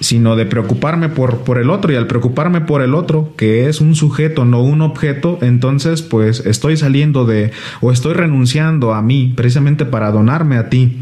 sino 0.00 0.36
de 0.36 0.46
preocuparme 0.46 1.08
por, 1.08 1.38
por 1.38 1.58
el 1.58 1.68
otro 1.68 1.92
y 1.92 1.96
al 1.96 2.06
preocuparme 2.06 2.60
por 2.60 2.80
el 2.82 2.94
otro, 2.94 3.34
que 3.36 3.68
es 3.68 3.80
un 3.80 3.94
sujeto, 3.94 4.44
no 4.44 4.62
un 4.62 4.82
objeto, 4.82 5.38
entonces 5.42 6.02
pues 6.02 6.46
estoy 6.46 6.76
saliendo 6.76 7.26
de 7.26 7.50
o 7.80 7.92
estoy 7.92 8.14
renunciando 8.14 8.94
a 8.94 9.02
mí 9.02 9.32
precisamente 9.36 9.84
para 9.84 10.10
donarme 10.10 10.56
a 10.56 10.70
ti 10.70 10.96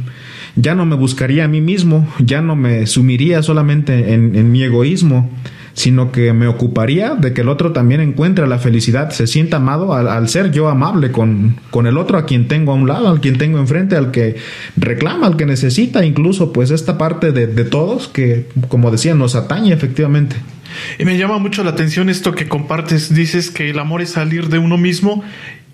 ya 0.60 0.74
no 0.74 0.84
me 0.86 0.96
buscaría 0.96 1.44
a 1.44 1.48
mí 1.48 1.60
mismo, 1.60 2.06
ya 2.18 2.42
no 2.42 2.56
me 2.56 2.86
sumiría 2.86 3.42
solamente 3.42 4.12
en, 4.12 4.50
mi 4.50 4.62
egoísmo, 4.64 5.30
sino 5.72 6.10
que 6.10 6.32
me 6.32 6.48
ocuparía 6.48 7.14
de 7.14 7.32
que 7.32 7.42
el 7.42 7.48
otro 7.48 7.72
también 7.72 8.00
encuentre 8.00 8.48
la 8.48 8.58
felicidad, 8.58 9.10
se 9.10 9.28
sienta 9.28 9.58
amado 9.58 9.94
al, 9.94 10.28
ser 10.28 10.50
yo 10.50 10.68
amable 10.68 11.12
con, 11.12 11.56
con, 11.70 11.86
el 11.86 11.96
otro, 11.96 12.18
a 12.18 12.26
quien 12.26 12.48
tengo 12.48 12.72
a 12.72 12.74
un 12.74 12.88
lado, 12.88 13.08
al 13.08 13.20
quien 13.20 13.38
tengo 13.38 13.58
enfrente, 13.58 13.96
al 13.96 14.10
que 14.10 14.36
reclama, 14.76 15.28
al 15.28 15.36
que 15.36 15.46
necesita, 15.46 16.04
incluso 16.04 16.52
pues 16.52 16.72
esta 16.72 16.98
parte 16.98 17.30
de, 17.30 17.46
de 17.46 17.64
todos 17.64 18.08
que, 18.08 18.48
como 18.68 18.90
decía, 18.90 19.14
nos 19.14 19.36
atañe 19.36 19.72
efectivamente. 19.72 20.34
Y 20.98 21.04
me 21.04 21.16
llama 21.16 21.38
mucho 21.38 21.62
la 21.62 21.70
atención 21.70 22.08
esto 22.08 22.32
que 22.32 22.48
compartes, 22.48 23.14
dices 23.14 23.50
que 23.52 23.70
el 23.70 23.78
amor 23.78 24.02
es 24.02 24.10
salir 24.10 24.48
de 24.48 24.58
uno 24.58 24.76
mismo 24.76 25.22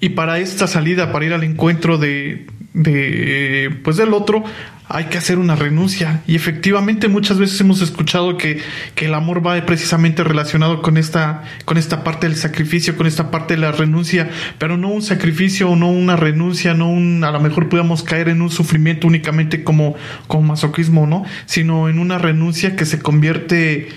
y 0.00 0.10
para 0.10 0.38
esta 0.38 0.66
salida, 0.66 1.10
para 1.10 1.24
ir 1.24 1.32
al 1.32 1.44
encuentro 1.44 1.96
de, 1.96 2.46
de 2.74 3.70
pues 3.82 3.96
del 3.96 4.12
otro, 4.12 4.44
hay 4.88 5.04
que 5.06 5.18
hacer 5.18 5.38
una 5.38 5.56
renuncia. 5.56 6.22
Y 6.26 6.36
efectivamente 6.36 7.08
muchas 7.08 7.38
veces 7.38 7.60
hemos 7.60 7.80
escuchado 7.80 8.36
que, 8.36 8.60
que, 8.94 9.06
el 9.06 9.14
amor 9.14 9.46
va 9.46 9.64
precisamente 9.64 10.24
relacionado 10.24 10.82
con 10.82 10.96
esta, 10.96 11.42
con 11.64 11.78
esta 11.78 12.04
parte 12.04 12.28
del 12.28 12.36
sacrificio, 12.36 12.96
con 12.96 13.06
esta 13.06 13.30
parte 13.30 13.54
de 13.54 13.60
la 13.60 13.72
renuncia, 13.72 14.30
pero 14.58 14.76
no 14.76 14.88
un 14.88 15.02
sacrificio 15.02 15.74
no 15.76 15.90
una 15.90 16.16
renuncia, 16.16 16.74
no 16.74 16.90
un, 16.90 17.24
a 17.24 17.30
lo 17.30 17.40
mejor 17.40 17.68
podamos 17.68 18.02
caer 18.02 18.28
en 18.28 18.42
un 18.42 18.50
sufrimiento 18.50 19.06
únicamente 19.06 19.64
como, 19.64 19.94
como 20.26 20.48
masoquismo, 20.48 21.06
¿no? 21.06 21.24
Sino 21.46 21.88
en 21.88 21.98
una 21.98 22.18
renuncia 22.18 22.76
que 22.76 22.84
se 22.84 22.98
convierte, 22.98 23.88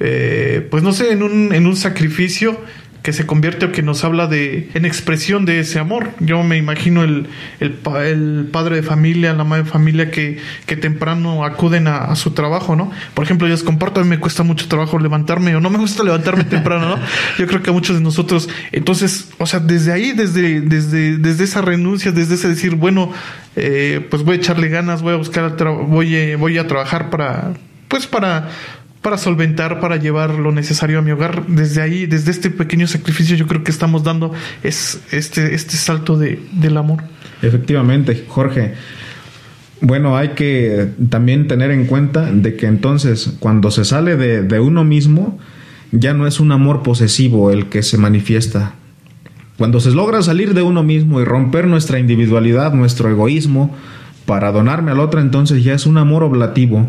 eh, 0.00 0.66
pues 0.70 0.82
no 0.82 0.92
sé, 0.92 1.12
en 1.12 1.22
un, 1.22 1.54
en 1.54 1.66
un 1.66 1.76
sacrificio 1.76 2.60
que 3.04 3.12
se 3.12 3.26
convierte 3.26 3.66
o 3.66 3.70
que 3.70 3.82
nos 3.82 4.02
habla 4.02 4.28
de 4.28 4.70
en 4.72 4.86
expresión 4.86 5.44
de 5.44 5.60
ese 5.60 5.78
amor. 5.78 6.12
Yo 6.20 6.42
me 6.42 6.56
imagino 6.56 7.04
el, 7.04 7.26
el, 7.60 7.78
el 8.02 8.48
padre 8.50 8.76
de 8.76 8.82
familia, 8.82 9.34
la 9.34 9.44
madre 9.44 9.64
de 9.64 9.70
familia 9.70 10.10
que, 10.10 10.38
que 10.64 10.74
temprano 10.74 11.44
acuden 11.44 11.86
a, 11.86 12.16
su 12.16 12.30
trabajo, 12.30 12.76
¿no? 12.76 12.90
Por 13.12 13.24
ejemplo, 13.24 13.46
yo 13.46 13.52
les 13.52 13.62
comparto, 13.62 14.00
a 14.00 14.04
mí 14.04 14.08
me 14.08 14.18
cuesta 14.18 14.42
mucho 14.42 14.68
trabajo 14.68 14.98
levantarme 14.98 15.54
o 15.54 15.60
no 15.60 15.68
me 15.68 15.76
gusta 15.76 16.02
levantarme 16.02 16.44
temprano, 16.50 16.96
¿no? 16.96 17.02
Yo 17.36 17.46
creo 17.46 17.62
que 17.62 17.68
a 17.68 17.74
muchos 17.74 17.94
de 17.94 18.02
nosotros, 18.02 18.48
entonces, 18.72 19.28
o 19.36 19.44
sea, 19.44 19.60
desde 19.60 19.92
ahí, 19.92 20.12
desde, 20.12 20.62
desde, 20.62 21.18
desde 21.18 21.44
esa 21.44 21.60
renuncia, 21.60 22.10
desde 22.10 22.36
ese 22.36 22.48
decir, 22.48 22.74
bueno, 22.74 23.12
eh, 23.54 24.06
pues 24.08 24.22
voy 24.22 24.36
a 24.36 24.38
echarle 24.38 24.70
ganas, 24.70 25.02
voy 25.02 25.12
a 25.12 25.16
buscar, 25.16 25.54
voy, 25.88 26.16
eh, 26.16 26.36
voy 26.36 26.56
a 26.56 26.66
trabajar 26.66 27.10
para, 27.10 27.52
pues 27.86 28.06
para 28.06 28.48
para 29.04 29.18
solventar, 29.18 29.80
para 29.80 29.98
llevar 29.98 30.30
lo 30.30 30.50
necesario 30.50 30.98
a 30.98 31.02
mi 31.02 31.10
hogar. 31.10 31.46
Desde 31.46 31.82
ahí, 31.82 32.06
desde 32.06 32.30
este 32.30 32.48
pequeño 32.48 32.86
sacrificio, 32.86 33.36
yo 33.36 33.46
creo 33.46 33.62
que 33.62 33.70
estamos 33.70 34.02
dando 34.02 34.32
es 34.62 34.98
este, 35.12 35.54
este 35.54 35.76
salto 35.76 36.16
de, 36.16 36.40
del 36.52 36.78
amor. 36.78 37.02
Efectivamente, 37.42 38.24
Jorge. 38.26 38.72
Bueno, 39.82 40.16
hay 40.16 40.30
que 40.30 40.88
también 41.10 41.46
tener 41.48 41.70
en 41.70 41.84
cuenta 41.84 42.32
de 42.32 42.56
que 42.56 42.64
entonces 42.64 43.34
cuando 43.40 43.70
se 43.70 43.84
sale 43.84 44.16
de, 44.16 44.42
de 44.42 44.58
uno 44.58 44.84
mismo, 44.84 45.38
ya 45.92 46.14
no 46.14 46.26
es 46.26 46.40
un 46.40 46.50
amor 46.50 46.82
posesivo 46.82 47.50
el 47.50 47.66
que 47.66 47.82
se 47.82 47.98
manifiesta. 47.98 48.72
Cuando 49.58 49.80
se 49.80 49.90
logra 49.90 50.22
salir 50.22 50.54
de 50.54 50.62
uno 50.62 50.82
mismo 50.82 51.20
y 51.20 51.24
romper 51.24 51.66
nuestra 51.66 51.98
individualidad, 51.98 52.72
nuestro 52.72 53.10
egoísmo, 53.10 53.76
para 54.24 54.50
donarme 54.50 54.92
al 54.92 55.00
otro, 55.00 55.20
entonces 55.20 55.62
ya 55.62 55.74
es 55.74 55.84
un 55.84 55.98
amor 55.98 56.22
oblativo 56.22 56.88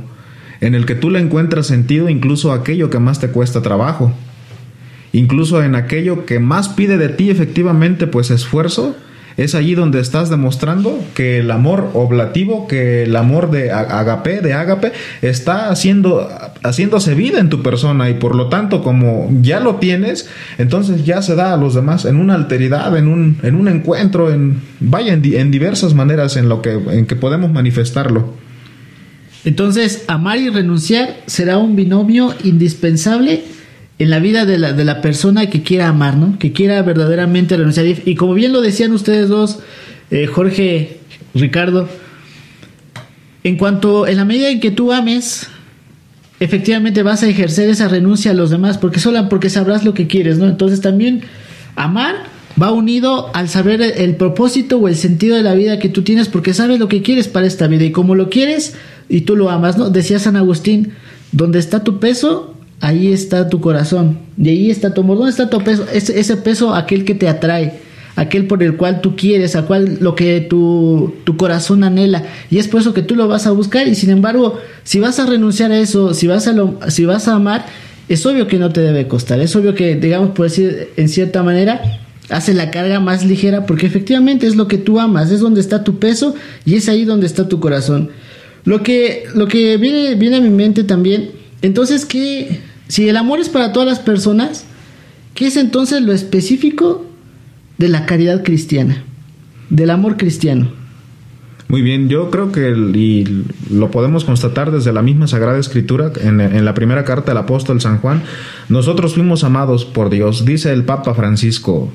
en 0.65 0.73
el 0.73 0.87
que 0.87 0.95
tú 0.95 1.11
le 1.11 1.19
encuentras 1.19 1.67
sentido 1.67 2.09
incluso 2.09 2.51
aquello 2.51 2.89
que 2.89 2.97
más 2.97 3.19
te 3.19 3.27
cuesta 3.27 3.61
trabajo, 3.61 4.11
incluso 5.13 5.63
en 5.63 5.75
aquello 5.75 6.25
que 6.25 6.39
más 6.39 6.69
pide 6.69 6.97
de 6.97 7.09
ti 7.09 7.29
efectivamente 7.29 8.07
pues 8.07 8.31
esfuerzo, 8.31 8.95
es 9.37 9.53
allí 9.53 9.75
donde 9.75 9.99
estás 9.99 10.31
demostrando 10.31 10.97
que 11.13 11.37
el 11.39 11.51
amor 11.51 11.91
oblativo, 11.93 12.67
que 12.67 13.03
el 13.03 13.15
amor 13.15 13.51
de 13.51 13.71
agape, 13.71 14.41
de 14.41 14.53
ágape, 14.53 14.93
está 15.21 15.69
haciendo, 15.69 16.27
haciéndose 16.63 17.13
vida 17.13 17.39
en 17.39 17.49
tu 17.49 17.61
persona 17.61 18.09
y 18.09 18.15
por 18.15 18.33
lo 18.33 18.47
tanto 18.47 18.81
como 18.81 19.29
ya 19.41 19.59
lo 19.59 19.75
tienes, 19.75 20.27
entonces 20.57 21.05
ya 21.05 21.21
se 21.21 21.35
da 21.35 21.53
a 21.53 21.57
los 21.57 21.75
demás 21.75 22.05
en 22.05 22.15
una 22.15 22.33
alteridad, 22.33 22.97
en 22.97 23.07
un, 23.07 23.37
en 23.43 23.55
un 23.55 23.67
encuentro, 23.67 24.31
en, 24.31 24.61
vaya, 24.79 25.13
en, 25.13 25.23
en 25.23 25.51
diversas 25.51 25.93
maneras 25.93 26.37
en, 26.37 26.49
lo 26.49 26.63
que, 26.63 26.71
en 26.71 27.05
que 27.05 27.15
podemos 27.15 27.51
manifestarlo. 27.51 28.44
Entonces, 29.45 30.03
amar 30.07 30.39
y 30.39 30.49
renunciar 30.49 31.15
será 31.27 31.59
un 31.59 31.75
binomio 31.75 32.33
indispensable 32.43 33.43
en 33.99 34.09
la 34.09 34.19
vida 34.19 34.45
de 34.45 34.57
la, 34.57 34.73
de 34.73 34.83
la 34.83 35.01
persona 35.01 35.49
que 35.49 35.61
quiera 35.61 35.87
amar, 35.87 36.17
¿no? 36.17 36.37
Que 36.39 36.51
quiera 36.51 36.81
verdaderamente 36.81 37.55
renunciar. 37.55 37.85
Y, 37.85 38.15
como 38.15 38.33
bien 38.33 38.51
lo 38.51 38.61
decían 38.61 38.91
ustedes 38.91 39.29
dos, 39.29 39.59
eh, 40.09 40.25
Jorge, 40.25 40.99
Ricardo, 41.35 41.87
en 43.43 43.57
cuanto, 43.57 44.07
en 44.07 44.17
la 44.17 44.25
medida 44.25 44.49
en 44.49 44.59
que 44.59 44.71
tú 44.71 44.91
ames, 44.91 45.47
efectivamente 46.39 47.03
vas 47.03 47.21
a 47.21 47.29
ejercer 47.29 47.69
esa 47.69 47.87
renuncia 47.87 48.31
a 48.31 48.33
los 48.33 48.49
demás, 48.49 48.79
porque 48.79 48.99
solo 48.99 49.29
porque 49.29 49.51
sabrás 49.51 49.85
lo 49.85 49.93
que 49.93 50.07
quieres, 50.07 50.39
¿no? 50.39 50.47
Entonces 50.47 50.81
también 50.81 51.21
amar 51.75 52.15
va 52.61 52.71
unido 52.71 53.29
al 53.33 53.49
saber 53.49 53.81
el 53.81 54.15
propósito 54.15 54.77
o 54.77 54.87
el 54.87 54.95
sentido 54.95 55.35
de 55.35 55.43
la 55.43 55.53
vida 55.53 55.79
que 55.79 55.89
tú 55.89 56.03
tienes, 56.03 56.29
porque 56.29 56.53
sabes 56.53 56.79
lo 56.79 56.87
que 56.87 57.01
quieres 57.01 57.27
para 57.27 57.47
esta 57.47 57.67
vida 57.67 57.83
y 57.83 57.91
como 57.91 58.15
lo 58.15 58.29
quieres 58.29 58.75
y 59.09 59.21
tú 59.21 59.35
lo 59.35 59.49
amas, 59.49 59.77
¿no? 59.77 59.89
Decía 59.89 60.19
San 60.19 60.35
Agustín, 60.35 60.93
donde 61.31 61.59
está 61.59 61.83
tu 61.83 61.99
peso, 61.99 62.53
ahí 62.81 63.11
está 63.11 63.49
tu 63.49 63.61
corazón, 63.61 64.19
y 64.37 64.49
ahí 64.49 64.71
está 64.71 64.93
tu 64.93 65.01
amor, 65.01 65.17
¿dónde 65.17 65.31
está 65.31 65.49
tu 65.49 65.59
peso? 65.63 65.85
Ese, 65.93 66.19
ese 66.19 66.37
peso, 66.37 66.75
aquel 66.75 67.05
que 67.05 67.15
te 67.15 67.27
atrae, 67.27 67.79
aquel 68.15 68.47
por 68.47 68.63
el 68.63 68.77
cual 68.77 69.01
tú 69.01 69.15
quieres, 69.15 69.55
a 69.55 69.63
cual 69.63 69.97
lo 70.01 70.15
que 70.15 70.41
tu, 70.41 71.13
tu 71.23 71.37
corazón 71.37 71.83
anhela, 71.83 72.23
y 72.49 72.57
es 72.57 72.67
por 72.67 72.81
eso 72.81 72.93
que 72.93 73.01
tú 73.01 73.15
lo 73.15 73.27
vas 73.27 73.47
a 73.47 73.51
buscar, 73.51 73.87
y 73.87 73.95
sin 73.95 74.09
embargo, 74.09 74.59
si 74.83 74.99
vas 74.99 75.19
a 75.19 75.25
renunciar 75.25 75.71
a 75.71 75.79
eso, 75.79 76.13
si 76.13 76.27
vas 76.27 76.47
a, 76.47 76.53
lo, 76.53 76.79
si 76.89 77.05
vas 77.05 77.27
a 77.27 77.35
amar, 77.35 77.65
es 78.07 78.25
obvio 78.25 78.47
que 78.47 78.59
no 78.59 78.71
te 78.71 78.81
debe 78.81 79.07
costar, 79.07 79.39
es 79.39 79.55
obvio 79.55 79.73
que, 79.73 79.95
digamos, 79.95 80.31
por 80.31 80.45
decir 80.45 80.89
en 80.95 81.09
cierta 81.09 81.43
manera, 81.43 81.81
hace 82.29 82.53
la 82.53 82.71
carga 82.71 82.99
más 82.99 83.25
ligera 83.25 83.65
porque 83.65 83.85
efectivamente 83.85 84.47
es 84.47 84.55
lo 84.55 84.67
que 84.67 84.77
tú 84.77 84.99
amas, 84.99 85.31
es 85.31 85.39
donde 85.39 85.61
está 85.61 85.83
tu 85.83 85.99
peso 85.99 86.35
y 86.65 86.75
es 86.75 86.89
ahí 86.89 87.05
donde 87.05 87.27
está 87.27 87.47
tu 87.47 87.59
corazón. 87.59 88.09
Lo 88.65 88.81
que, 88.83 89.25
lo 89.35 89.47
que 89.47 89.77
viene, 89.77 90.15
viene 90.15 90.37
a 90.37 90.41
mi 90.41 90.49
mente 90.49 90.83
también, 90.83 91.31
entonces, 91.61 92.05
¿qué, 92.05 92.61
si 92.87 93.07
el 93.07 93.17
amor 93.17 93.39
es 93.39 93.49
para 93.49 93.71
todas 93.71 93.87
las 93.87 93.99
personas, 93.99 94.65
¿qué 95.33 95.47
es 95.47 95.57
entonces 95.57 96.01
lo 96.01 96.13
específico 96.13 97.05
de 97.77 97.89
la 97.89 98.05
caridad 98.05 98.43
cristiana, 98.43 99.03
del 99.69 99.91
amor 99.91 100.17
cristiano? 100.17 100.71
Muy 101.67 101.81
bien, 101.81 102.09
yo 102.09 102.29
creo 102.29 102.51
que 102.51 102.69
y 102.69 103.43
lo 103.71 103.89
podemos 103.89 104.23
constatar 104.23 104.71
desde 104.71 104.93
la 104.93 105.01
misma 105.01 105.27
Sagrada 105.27 105.57
Escritura, 105.57 106.11
en, 106.21 106.63
la 106.63 106.73
primera 106.75 107.03
carta 107.03 107.31
del 107.31 107.39
apóstol 107.39 107.81
San 107.81 107.97
Juan, 107.97 108.21
nosotros 108.69 109.15
fuimos 109.15 109.43
amados 109.43 109.83
por 109.83 110.11
Dios, 110.11 110.45
dice 110.45 110.71
el 110.71 110.83
Papa 110.83 111.15
Francisco, 111.15 111.91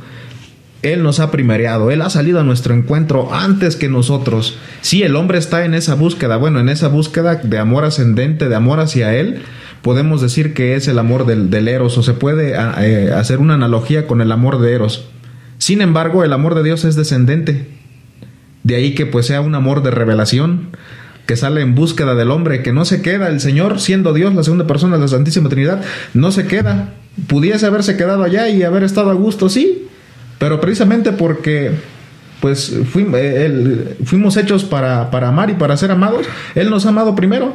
él 0.83 1.03
nos 1.03 1.21
ha 1.21 1.31
primereado, 1.31 1.91
Él 1.91 2.01
ha 2.01 2.09
salido 2.09 2.41
a 2.41 2.45
nuestro 2.45 2.75
encuentro 2.75 3.35
antes 3.35 3.77
que 3.77 3.89
nosotros. 3.89 4.57
Si 4.81 5.03
el 5.03 5.15
hombre 5.15 5.39
está 5.39 5.65
en 5.67 5.75
esa 5.75 5.95
búsqueda, 5.95 6.37
bueno, 6.37 6.59
en 6.59 6.71
esa 6.71 6.89
búsqueda 6.89 7.37
de 7.37 7.59
amor 7.59 7.85
ascendente, 7.85 8.49
de 8.49 8.55
amor 8.55 8.81
hacia 8.81 9.15
Él, 9.15 9.43
podemos 9.83 10.23
decir 10.23 10.55
que 10.55 10.77
es 10.77 10.89
el 10.89 10.99
amor 10.99 11.27
del, 11.27 11.69
Eros, 11.69 11.99
o 11.99 12.03
se 12.03 12.15
puede 12.15 12.55
eh, 12.55 13.13
hacer 13.13 13.41
una 13.41 13.55
analogía 13.55 14.07
con 14.07 14.23
el 14.23 14.33
amor 14.33 14.59
de 14.59 14.73
Eros. 14.73 15.07
Sin 15.59 15.83
embargo, 15.83 16.25
el 16.25 16.33
amor 16.33 16.55
de 16.55 16.63
Dios 16.63 16.87
es 16.87 16.97
descendente. 16.97 17.69
De 18.63 18.77
ahí 18.77 18.95
que 18.95 19.05
pues 19.05 19.27
sea 19.27 19.43
un 19.43 19.55
amor 19.55 19.83
de 19.83 19.91
revelación, 19.91 20.69
que 21.27 21.37
sale 21.37 21.61
en 21.61 21.75
búsqueda 21.75 22.15
del 22.15 22.31
hombre, 22.31 22.63
que 22.63 22.73
no 22.73 22.87
se 22.87 23.03
queda, 23.03 23.29
el 23.29 23.41
Señor, 23.41 23.81
siendo 23.81 24.15
Dios, 24.15 24.35
la 24.35 24.45
segunda 24.45 24.67
persona 24.67 24.97
de 24.97 25.03
la 25.03 25.09
Santísima 25.09 25.51
Trinidad, 25.51 25.83
no 26.15 26.33
se 26.33 26.47
queda. 26.47 26.95
Pudiese 27.27 27.67
haberse 27.67 27.99
quedado 27.99 28.23
allá 28.23 28.49
y 28.49 28.63
haber 28.63 28.83
estado 28.83 29.11
a 29.11 29.15
gusto, 29.15 29.51
sí, 29.51 29.90
pero 30.41 30.59
precisamente 30.59 31.13
porque 31.13 31.73
pues 32.41 32.73
eh, 32.75 33.97
fuimos, 34.05 34.39
hechos 34.39 34.65
para, 34.65 35.11
para 35.11 35.29
amar 35.29 35.51
y 35.51 35.53
para 35.53 35.77
ser 35.77 35.91
amados, 35.91 36.27
Él 36.55 36.71
nos 36.71 36.87
ha 36.87 36.89
amado 36.89 37.15
primero. 37.15 37.55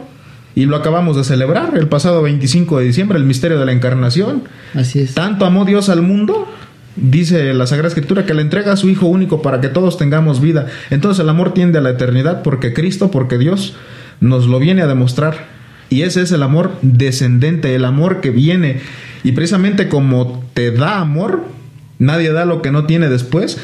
Y 0.53 0.67
lo 0.67 0.77
acabamos 0.77 1.17
de 1.17 1.23
celebrar 1.23 1.75
el 1.75 1.87
pasado 1.87 2.21
25 2.21 2.77
de 2.77 2.85
diciembre, 2.85 3.17
el 3.17 3.25
misterio 3.25 3.59
de 3.59 3.65
la 3.65 3.71
encarnación. 3.71 4.43
Así 4.75 4.99
es. 4.99 5.15
Tanto 5.15 5.45
amó 5.45 5.65
Dios 5.65 5.89
al 5.89 6.03
mundo, 6.03 6.47
dice 6.95 7.55
la 7.55 7.65
Sagrada 7.65 7.87
Escritura, 7.87 8.27
que 8.27 8.35
le 8.35 8.43
entrega 8.43 8.71
a 8.71 8.77
su 8.77 8.87
Hijo 8.87 9.07
único 9.07 9.41
para 9.41 9.59
que 9.59 9.67
todos 9.67 9.97
tengamos 9.97 10.39
vida. 10.39 10.67
Entonces 10.91 11.21
el 11.23 11.29
amor 11.29 11.55
tiende 11.55 11.79
a 11.79 11.81
la 11.81 11.89
eternidad 11.89 12.43
porque 12.43 12.71
Cristo, 12.71 13.09
porque 13.09 13.39
Dios 13.39 13.75
nos 14.21 14.45
lo 14.45 14.59
viene 14.59 14.83
a 14.83 14.87
demostrar. 14.87 15.47
Y 15.89 16.03
ese 16.03 16.21
es 16.21 16.31
el 16.31 16.43
amor 16.43 16.71
descendente, 16.83 17.73
el 17.73 17.83
amor 17.83 18.21
que 18.21 18.29
viene. 18.29 18.79
Y 19.23 19.31
precisamente 19.31 19.89
como 19.89 20.45
te 20.53 20.69
da 20.69 20.99
amor, 20.99 21.55
Nadie 21.99 22.31
da 22.31 22.45
lo 22.45 22.61
que 22.61 22.71
no 22.71 22.85
tiene 22.85 23.09
después. 23.09 23.57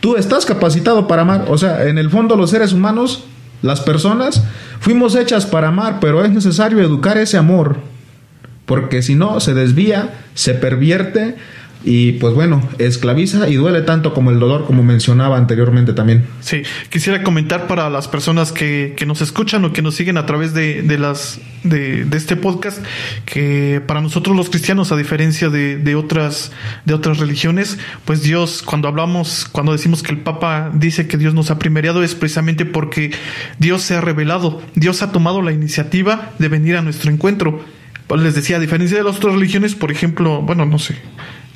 Tú 0.00 0.16
estás 0.16 0.46
capacitado 0.46 1.06
para 1.06 1.22
amar. 1.22 1.46
O 1.48 1.58
sea, 1.58 1.86
en 1.86 1.98
el 1.98 2.10
fondo 2.10 2.36
los 2.36 2.50
seres 2.50 2.72
humanos, 2.72 3.24
las 3.62 3.80
personas, 3.80 4.42
fuimos 4.80 5.14
hechas 5.14 5.46
para 5.46 5.68
amar, 5.68 5.98
pero 6.00 6.24
es 6.24 6.30
necesario 6.30 6.80
educar 6.80 7.18
ese 7.18 7.36
amor. 7.36 7.76
Porque 8.66 9.02
si 9.02 9.14
no, 9.14 9.40
se 9.40 9.54
desvía, 9.54 10.18
se 10.34 10.54
pervierte 10.54 11.36
y 11.84 12.12
pues 12.12 12.34
bueno, 12.34 12.62
esclaviza 12.78 13.48
y 13.48 13.54
duele 13.54 13.82
tanto 13.82 14.12
como 14.12 14.30
el 14.30 14.40
dolor, 14.40 14.64
como 14.66 14.82
mencionaba 14.82 15.36
anteriormente 15.36 15.92
también. 15.92 16.26
Sí, 16.40 16.62
quisiera 16.90 17.22
comentar 17.22 17.66
para 17.66 17.88
las 17.88 18.08
personas 18.08 18.52
que, 18.52 18.94
que 18.96 19.06
nos 19.06 19.20
escuchan 19.20 19.64
o 19.64 19.72
que 19.72 19.82
nos 19.82 19.94
siguen 19.94 20.16
a 20.16 20.26
través 20.26 20.54
de, 20.54 20.82
de 20.82 20.98
las 20.98 21.40
de, 21.62 22.06
este 22.16 22.36
podcast, 22.36 22.84
que 23.24 23.80
para 23.86 24.00
nosotros 24.00 24.36
los 24.36 24.50
cristianos, 24.50 24.92
a 24.92 24.96
diferencia 24.96 25.48
de, 25.48 25.76
de, 25.78 25.94
otras, 25.94 26.52
de 26.84 26.94
otras 26.94 27.18
religiones, 27.18 27.78
pues 28.04 28.22
Dios, 28.22 28.62
cuando 28.62 28.88
hablamos, 28.88 29.46
cuando 29.50 29.72
decimos 29.72 30.02
que 30.02 30.12
el 30.12 30.18
Papa 30.18 30.70
dice 30.74 31.06
que 31.06 31.16
Dios 31.16 31.34
nos 31.34 31.50
ha 31.50 31.58
primeriado, 31.58 32.02
es 32.02 32.14
precisamente 32.14 32.64
porque 32.64 33.12
Dios 33.58 33.82
se 33.82 33.94
ha 33.94 34.00
revelado, 34.00 34.62
Dios 34.74 35.02
ha 35.02 35.12
tomado 35.12 35.42
la 35.42 35.52
iniciativa 35.52 36.32
de 36.38 36.48
venir 36.48 36.76
a 36.76 36.82
nuestro 36.82 37.10
encuentro. 37.10 37.64
Les 38.16 38.34
decía, 38.34 38.56
a 38.56 38.60
diferencia 38.60 38.96
de 38.96 39.04
las 39.04 39.16
otras 39.16 39.34
religiones, 39.34 39.74
por 39.74 39.92
ejemplo, 39.92 40.40
bueno, 40.40 40.64
no 40.64 40.78
sé, 40.78 40.96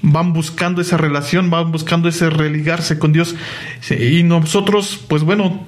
van 0.03 0.33
buscando 0.33 0.83
esa 0.83 0.97
relación, 0.97 1.49
van 1.51 1.73
buscando 1.73 2.09
ese 2.09 2.29
religarse 2.29 2.99
con 2.99 3.13
Dios. 3.13 3.35
Y 3.91 4.23
nosotros, 4.25 5.05
pues 5.09 5.23
bueno, 5.23 5.65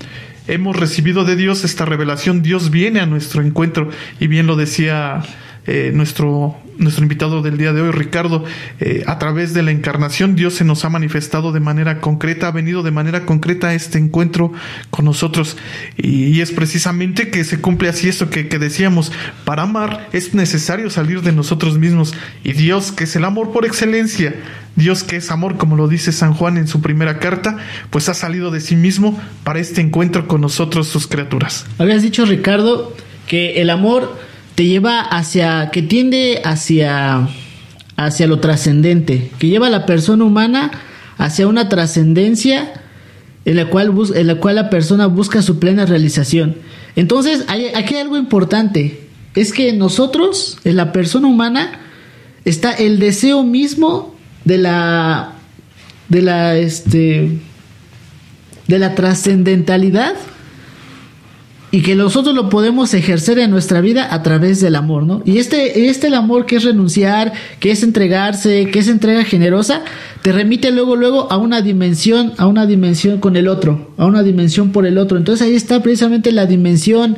hemos 0.46 0.76
recibido 0.76 1.24
de 1.24 1.36
Dios 1.36 1.64
esta 1.64 1.84
revelación. 1.84 2.42
Dios 2.42 2.70
viene 2.70 3.00
a 3.00 3.06
nuestro 3.06 3.42
encuentro. 3.42 3.88
Y 4.20 4.26
bien 4.26 4.46
lo 4.46 4.56
decía 4.56 5.22
eh, 5.66 5.90
nuestro 5.94 6.56
nuestro 6.78 7.02
invitado 7.02 7.42
del 7.42 7.56
día 7.56 7.72
de 7.72 7.82
hoy, 7.82 7.90
Ricardo, 7.90 8.44
eh, 8.80 9.04
a 9.06 9.18
través 9.18 9.54
de 9.54 9.62
la 9.62 9.70
encarnación 9.70 10.34
Dios 10.34 10.54
se 10.54 10.64
nos 10.64 10.84
ha 10.84 10.88
manifestado 10.88 11.52
de 11.52 11.60
manera 11.60 12.00
concreta, 12.00 12.48
ha 12.48 12.52
venido 12.52 12.82
de 12.82 12.90
manera 12.90 13.26
concreta 13.26 13.68
a 13.68 13.74
este 13.74 13.98
encuentro 13.98 14.52
con 14.90 15.04
nosotros. 15.04 15.56
Y, 15.96 16.40
es 16.40 16.50
precisamente 16.50 17.30
que 17.30 17.44
se 17.44 17.60
cumple 17.60 17.88
así 17.88 18.08
esto 18.08 18.28
que, 18.28 18.48
que, 18.48 18.58
decíamos, 18.58 19.12
para 19.44 19.62
amar 19.62 20.08
es 20.12 20.34
necesario 20.34 20.90
salir 20.90 21.22
de 21.22 21.32
nosotros 21.32 21.78
mismos. 21.78 22.12
Y 22.42 22.52
Dios, 22.52 22.92
que 22.92 23.04
es 23.04 23.16
el 23.16 23.24
amor 23.24 23.52
por 23.52 23.64
excelencia, 23.64 24.34
Dios 24.76 25.04
que 25.04 25.16
es 25.16 25.30
amor, 25.30 25.56
como 25.56 25.76
lo 25.76 25.88
dice 25.88 26.12
San 26.12 26.34
Juan 26.34 26.56
en 26.56 26.66
su 26.66 26.82
primera 26.82 27.18
carta, 27.18 27.56
pues 27.90 28.08
ha 28.08 28.14
salido 28.14 28.50
de 28.50 28.60
sí 28.60 28.76
mismo 28.76 29.18
para 29.44 29.60
este 29.60 29.80
encuentro 29.80 30.26
con 30.26 30.40
nosotros, 30.40 30.88
sus 30.88 31.06
criaturas. 31.06 31.66
Habías 31.78 32.02
dicho, 32.02 32.26
Ricardo, 32.26 32.94
que 33.26 33.62
el 33.62 33.70
amor 33.70 34.18
te 34.54 34.64
lleva 34.64 35.00
hacia, 35.00 35.70
que 35.70 35.82
tiende 35.82 36.40
hacia, 36.44 37.28
hacia 37.96 38.26
lo 38.26 38.40
trascendente, 38.40 39.30
que 39.38 39.48
lleva 39.48 39.66
a 39.66 39.70
la 39.70 39.86
persona 39.86 40.24
humana 40.24 40.70
hacia 41.18 41.46
una 41.46 41.68
trascendencia 41.68 42.72
en 43.44 43.56
la 43.56 43.68
cual, 43.68 43.92
en 44.14 44.26
la 44.26 44.36
cual 44.36 44.56
la 44.56 44.70
persona 44.70 45.06
busca 45.06 45.42
su 45.42 45.58
plena 45.58 45.86
realización. 45.86 46.56
Entonces, 46.96 47.44
aquí 47.48 47.94
hay 47.94 48.00
algo 48.00 48.16
importante, 48.16 49.08
es 49.34 49.52
que 49.52 49.72
nosotros, 49.72 50.58
en 50.64 50.76
la 50.76 50.92
persona 50.92 51.26
humana, 51.26 51.80
está 52.44 52.72
el 52.72 52.98
deseo 52.98 53.42
mismo 53.42 54.14
de 54.44 54.58
la, 54.58 55.32
de 56.08 56.22
la, 56.22 56.56
este, 56.56 57.38
de 58.68 58.78
la 58.78 58.94
trascendentalidad 58.94 60.14
y 61.74 61.82
que 61.82 61.96
nosotros 61.96 62.36
lo 62.36 62.50
podemos 62.50 62.94
ejercer 62.94 63.40
en 63.40 63.50
nuestra 63.50 63.80
vida 63.80 64.14
a 64.14 64.22
través 64.22 64.60
del 64.60 64.76
amor, 64.76 65.02
¿no? 65.02 65.22
Y 65.24 65.38
este, 65.38 65.88
este 65.88 66.06
el 66.06 66.14
amor 66.14 66.46
que 66.46 66.54
es 66.54 66.62
renunciar, 66.62 67.32
que 67.58 67.72
es 67.72 67.82
entregarse, 67.82 68.66
que 68.66 68.78
es 68.78 68.86
entrega 68.86 69.24
generosa, 69.24 69.82
te 70.22 70.30
remite 70.30 70.70
luego, 70.70 70.94
luego 70.94 71.26
a 71.32 71.36
una 71.36 71.62
dimensión, 71.62 72.32
a 72.36 72.46
una 72.46 72.66
dimensión 72.66 73.18
con 73.18 73.34
el 73.34 73.48
otro, 73.48 73.90
a 73.96 74.06
una 74.06 74.22
dimensión 74.22 74.70
por 74.70 74.86
el 74.86 74.98
otro. 74.98 75.18
Entonces 75.18 75.44
ahí 75.44 75.56
está 75.56 75.82
precisamente 75.82 76.30
la 76.30 76.46
dimensión 76.46 77.16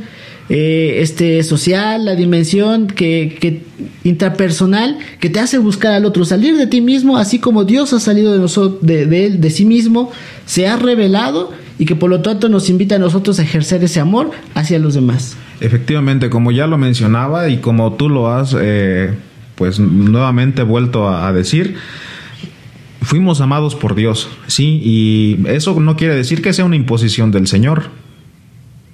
eh, 0.49 1.01
este, 1.03 1.43
social, 1.43 2.07
la 2.07 2.15
dimensión 2.15 2.87
que, 2.87 3.37
que, 3.39 3.61
intrapersonal 4.05 4.97
que 5.21 5.29
te 5.29 5.39
hace 5.39 5.59
buscar 5.59 5.93
al 5.93 6.07
otro, 6.07 6.25
salir 6.25 6.57
de 6.57 6.67
ti 6.67 6.81
mismo, 6.81 7.19
así 7.19 7.41
como 7.41 7.65
Dios 7.65 7.93
ha 7.93 8.01
salido 8.01 8.33
de, 8.33 8.39
nosotros, 8.39 8.81
de, 8.81 9.05
de 9.05 9.27
él, 9.27 9.41
de 9.43 9.51
sí 9.51 9.67
mismo, 9.67 10.11
se 10.47 10.67
ha 10.67 10.79
revelado 10.79 11.53
y 11.79 11.85
que 11.85 11.97
por 11.97 12.11
lo 12.11 12.23
tanto 12.23 12.49
nos 12.49 12.71
invita 12.71 12.97
a 12.97 12.99
nosotros 12.99 13.39
a 13.39 13.43
ejercer 13.43 13.85
ese 13.85 14.01
amor 14.01 14.31
hacia 14.55 14.79
los 14.79 14.95
demás. 14.95 15.37
Efectivamente, 15.61 16.31
como 16.31 16.53
ya 16.53 16.67
lo 16.67 16.79
mencionaba 16.79 17.49
y 17.49 17.59
como 17.59 17.95
tú 17.95 18.09
lo 18.09 18.31
has 18.33 18.57
eh, 18.59 19.15
pues 19.55 19.79
nuevamente 19.79 20.63
vuelto 20.63 21.09
a, 21.09 21.29
a 21.29 21.33
decir, 21.33 21.77
fuimos 23.03 23.41
amados 23.41 23.75
por 23.75 23.95
Dios, 23.95 24.29
sí, 24.47 24.81
y 24.83 25.47
eso 25.49 25.79
no 25.81 25.97
quiere 25.97 26.15
decir 26.15 26.43
que 26.43 26.53
sea 26.53 26.65
una 26.65 26.77
imposición 26.77 27.31
del 27.31 27.47
Señor 27.47 27.91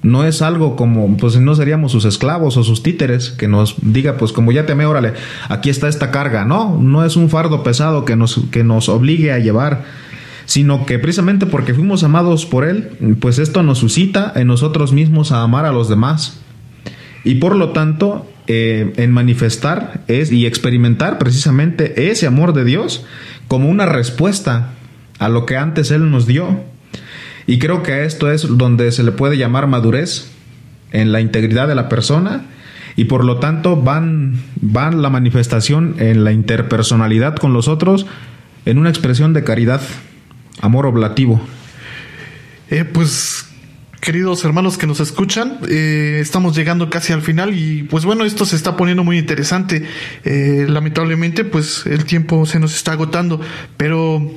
no 0.03 0.25
es 0.25 0.42
algo 0.42 0.75
como, 0.77 1.16
pues 1.16 1.37
no 1.38 1.55
seríamos 1.55 1.92
sus 1.92 2.05
esclavos 2.05 2.57
o 2.57 2.64
sus 2.64 2.83
títeres 2.83 3.31
que 3.31 3.47
nos 3.49 3.77
diga, 3.81 4.16
pues 4.16 4.33
como 4.33 4.51
ya 4.51 4.66
te 4.66 4.75
me, 4.75 4.85
órale, 4.85 5.14
aquí 5.49 5.71
está 5.71 5.88
esta 5.88 6.11
carga. 6.11 6.45
No, 6.45 6.77
no 6.79 7.05
es 7.05 7.16
un 7.16 7.29
fardo 7.29 7.62
pesado 7.62 8.05
que 8.05 8.16
nos, 8.16 8.40
que 8.51 8.64
nos 8.64 8.88
obligue 8.88 9.33
a 9.33 9.38
llevar, 9.38 9.85
sino 10.45 10.87
que 10.87 10.99
precisamente 10.99 11.47
porque 11.47 11.75
fuimos 11.75 12.05
amados 12.05 12.47
por 12.47 12.65
Él, 12.65 13.17
pues 13.21 13.39
esto 13.39 13.63
nos 13.63 13.79
suscita 13.79 14.33
en 14.35 14.47
nosotros 14.47 14.93
mismos 14.93 15.33
a 15.33 15.43
amar 15.43 15.67
a 15.67 15.73
los 15.73 15.89
demás. 15.89 16.41
Y 17.25 17.37
por 17.37 17.57
lo 17.57 17.71
tanto, 17.71 18.27
eh, 18.47 18.93
en 18.97 19.13
manifestar 19.13 20.03
es, 20.09 20.33
y 20.33 20.47
experimentar 20.47 21.19
precisamente 21.19 22.11
ese 22.11 22.27
amor 22.27 22.53
de 22.53 22.65
Dios 22.65 23.05
como 23.49 23.69
una 23.69 23.87
respuesta 23.87 24.73
a 25.19 25.29
lo 25.29 25.47
que 25.47 25.57
antes 25.57 25.91
Él 25.91 26.11
nos 26.11 26.27
dio 26.27 26.73
y 27.47 27.59
creo 27.59 27.83
que 27.83 28.05
esto 28.05 28.31
es 28.31 28.47
donde 28.57 28.93
se 28.93 29.03
le 29.03 29.13
puede 29.13 29.37
llamar 29.37 29.67
madurez 29.67 30.31
en 30.93 31.13
la 31.13 31.21
integridad 31.21 31.69
de 31.69 31.75
la 31.75 31.89
persona 31.89 32.47
y 32.97 33.05
por 33.05 33.25
lo 33.25 33.39
tanto 33.39 33.77
van, 33.77 34.43
van 34.61 35.03
la 35.03 35.11
manifestación 35.11 35.97
en 35.99 36.25
la 36.25 36.33
interpersonalidad 36.33 37.37
con 37.37 37.53
los 37.53 37.69
otros 37.69 38.07
en 38.65 38.79
una 38.79 38.91
expresión 38.91 39.33
de 39.33 39.43
caridad, 39.43 39.81
amor 40.62 40.87
oblativo. 40.87 41.40
Eh, 42.70 42.85
pues 42.85 43.44
queridos 44.01 44.44
hermanos 44.44 44.79
que 44.79 44.87
nos 44.87 44.98
escuchan, 45.01 45.59
eh, 45.68 46.18
estamos 46.20 46.57
llegando 46.57 46.88
casi 46.88 47.12
al 47.12 47.22
final 47.22 47.55
y 47.55 47.83
pues 47.85 48.05
bueno, 48.05 48.25
esto 48.25 48.46
se 48.46 48.57
está 48.57 48.77
poniendo 48.77 49.05
muy 49.05 49.18
interesante. 49.18 49.85
Eh, 50.25 50.64
lamentablemente 50.68 51.44
pues 51.44 51.85
el 51.87 52.05
tiempo 52.05 52.46
se 52.46 52.59
nos 52.59 52.75
está 52.75 52.92
agotando, 52.92 53.40
pero 53.77 54.29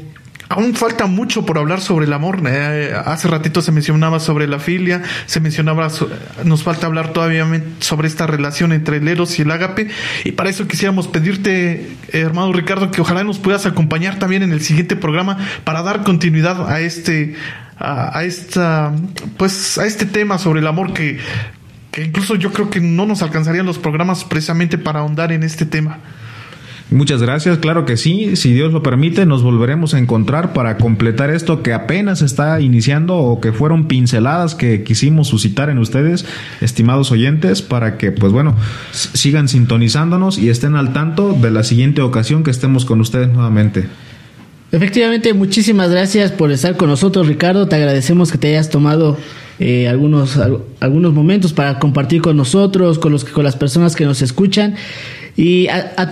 Aún 0.47 0.75
falta 0.75 1.07
mucho 1.07 1.45
por 1.45 1.57
hablar 1.57 1.81
sobre 1.81 2.05
el 2.05 2.13
amor. 2.13 2.39
Eh, 2.47 2.93
hace 3.05 3.27
ratito 3.27 3.61
se 3.61 3.71
mencionaba 3.71 4.19
sobre 4.19 4.47
la 4.47 4.59
filia, 4.59 5.01
se 5.25 5.39
mencionaba, 5.39 5.89
nos 6.43 6.63
falta 6.63 6.85
hablar 6.85 7.13
todavía 7.13 7.45
sobre 7.79 8.07
esta 8.07 8.27
relación 8.27 8.71
entre 8.71 8.97
el 8.97 9.07
eros 9.07 9.39
y 9.39 9.41
el 9.41 9.51
ágape. 9.51 9.89
Y 10.23 10.33
para 10.33 10.49
eso 10.49 10.67
quisiéramos 10.67 11.07
pedirte, 11.07 11.89
hermano 12.11 12.53
Ricardo, 12.53 12.91
que 12.91 13.01
ojalá 13.01 13.23
nos 13.23 13.39
puedas 13.39 13.65
acompañar 13.65 14.19
también 14.19 14.43
en 14.43 14.51
el 14.51 14.61
siguiente 14.61 14.95
programa 14.95 15.37
para 15.63 15.81
dar 15.81 16.03
continuidad 16.03 16.69
a 16.69 16.79
este, 16.79 17.35
a, 17.79 18.23
esta, 18.23 18.93
pues, 19.37 19.77
a 19.77 19.85
este 19.85 20.05
tema 20.05 20.37
sobre 20.37 20.59
el 20.59 20.67
amor 20.67 20.93
que, 20.93 21.17
que 21.91 22.03
incluso 22.03 22.35
yo 22.35 22.51
creo 22.51 22.69
que 22.69 22.81
no 22.81 23.05
nos 23.05 23.21
alcanzarían 23.21 23.65
los 23.65 23.79
programas 23.79 24.23
precisamente 24.23 24.77
para 24.77 24.99
ahondar 24.99 25.31
en 25.31 25.43
este 25.43 25.65
tema. 25.65 25.99
Muchas 26.91 27.19
gracias, 27.19 27.57
claro 27.57 27.83
que 27.85 27.97
sí, 27.97 28.35
si 28.35 28.53
Dios 28.53 28.71
lo 28.71 28.83
permite, 28.83 29.25
nos 29.25 29.41
volveremos 29.41 29.95
a 29.95 29.99
encontrar 29.99 30.53
para 30.53 30.77
completar 30.77 31.31
esto 31.31 31.63
que 31.63 31.73
apenas 31.73 32.21
está 32.21 32.61
iniciando 32.61 33.17
o 33.17 33.41
que 33.41 33.51
fueron 33.51 33.87
pinceladas 33.87 34.53
que 34.53 34.83
quisimos 34.83 35.27
suscitar 35.27 35.71
en 35.71 35.79
ustedes, 35.79 36.27
estimados 36.61 37.11
oyentes, 37.11 37.63
para 37.63 37.97
que, 37.97 38.11
pues 38.11 38.31
bueno, 38.31 38.55
sigan 38.91 39.47
sintonizándonos 39.47 40.37
y 40.37 40.49
estén 40.49 40.75
al 40.75 40.93
tanto 40.93 41.33
de 41.33 41.49
la 41.49 41.63
siguiente 41.63 42.03
ocasión 42.03 42.43
que 42.43 42.51
estemos 42.51 42.85
con 42.85 43.01
ustedes 43.01 43.29
nuevamente. 43.29 43.85
Efectivamente, 44.71 45.33
muchísimas 45.33 45.89
gracias 45.89 46.31
por 46.31 46.51
estar 46.51 46.77
con 46.77 46.89
nosotros, 46.89 47.27
Ricardo. 47.27 47.67
Te 47.67 47.77
agradecemos 47.77 48.31
que 48.31 48.37
te 48.37 48.49
hayas 48.49 48.69
tomado 48.69 49.17
eh, 49.57 49.87
algunos, 49.87 50.37
algunos 50.79 51.13
momentos 51.13 51.53
para 51.53 51.79
compartir 51.79 52.21
con 52.21 52.37
nosotros, 52.37 52.99
con, 52.99 53.11
los, 53.11 53.25
con 53.25 53.43
las 53.43 53.55
personas 53.55 53.95
que 53.95 54.05
nos 54.05 54.21
escuchan. 54.21 54.75
Y 55.37 55.67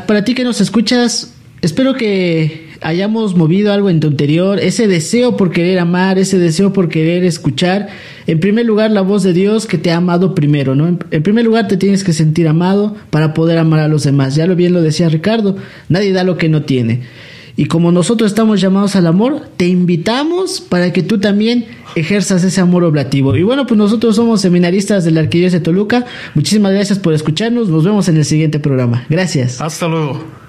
para 0.07 0.25
ti 0.25 0.33
que 0.35 0.43
nos 0.43 0.61
escuchas, 0.61 1.33
espero 1.61 1.95
que 1.95 2.73
hayamos 2.81 3.35
movido 3.35 3.71
algo 3.71 3.89
en 3.89 3.99
tu 3.99 4.07
interior, 4.07 4.59
ese 4.59 4.87
deseo 4.87 5.37
por 5.37 5.51
querer 5.51 5.79
amar, 5.79 6.19
ese 6.19 6.37
deseo 6.37 6.73
por 6.73 6.89
querer 6.89 7.23
escuchar. 7.23 7.87
En 8.27 8.39
primer 8.39 8.65
lugar, 8.65 8.91
la 8.91 9.01
voz 9.01 9.23
de 9.23 9.33
Dios 9.33 9.65
que 9.65 9.77
te 9.77 9.91
ha 9.91 9.97
amado 9.97 10.35
primero, 10.35 10.75
¿no? 10.75 10.87
En 10.87 11.23
primer 11.23 11.45
lugar, 11.45 11.67
te 11.67 11.77
tienes 11.77 12.03
que 12.03 12.11
sentir 12.11 12.47
amado 12.47 12.95
para 13.09 13.33
poder 13.33 13.57
amar 13.57 13.79
a 13.79 13.87
los 13.87 14.03
demás. 14.03 14.35
Ya 14.35 14.45
lo 14.45 14.55
bien 14.55 14.73
lo 14.73 14.81
decía 14.81 15.07
Ricardo, 15.07 15.55
nadie 15.87 16.11
da 16.11 16.23
lo 16.25 16.37
que 16.37 16.49
no 16.49 16.63
tiene. 16.63 17.01
Y 17.55 17.65
como 17.65 17.91
nosotros 17.91 18.31
estamos 18.31 18.61
llamados 18.61 18.95
al 18.95 19.05
amor, 19.07 19.41
te 19.57 19.67
invitamos 19.67 20.59
para 20.59 20.91
que 20.91 21.03
tú 21.03 21.19
también 21.19 21.65
ejerzas 21.95 22.43
ese 22.43 22.61
amor 22.61 22.83
oblativo. 22.83 23.35
Y 23.35 23.43
bueno, 23.43 23.67
pues 23.67 23.77
nosotros 23.77 24.15
somos 24.15 24.41
seminaristas 24.41 25.05
de 25.05 25.11
la 25.11 25.19
Arquidiócesis 25.19 25.59
de 25.59 25.63
Toluca. 25.63 26.05
Muchísimas 26.33 26.71
gracias 26.71 26.99
por 26.99 27.13
escucharnos. 27.13 27.69
Nos 27.69 27.83
vemos 27.83 28.07
en 28.07 28.17
el 28.17 28.25
siguiente 28.25 28.59
programa. 28.59 29.05
Gracias. 29.09 29.61
Hasta 29.61 29.87
luego. 29.87 30.42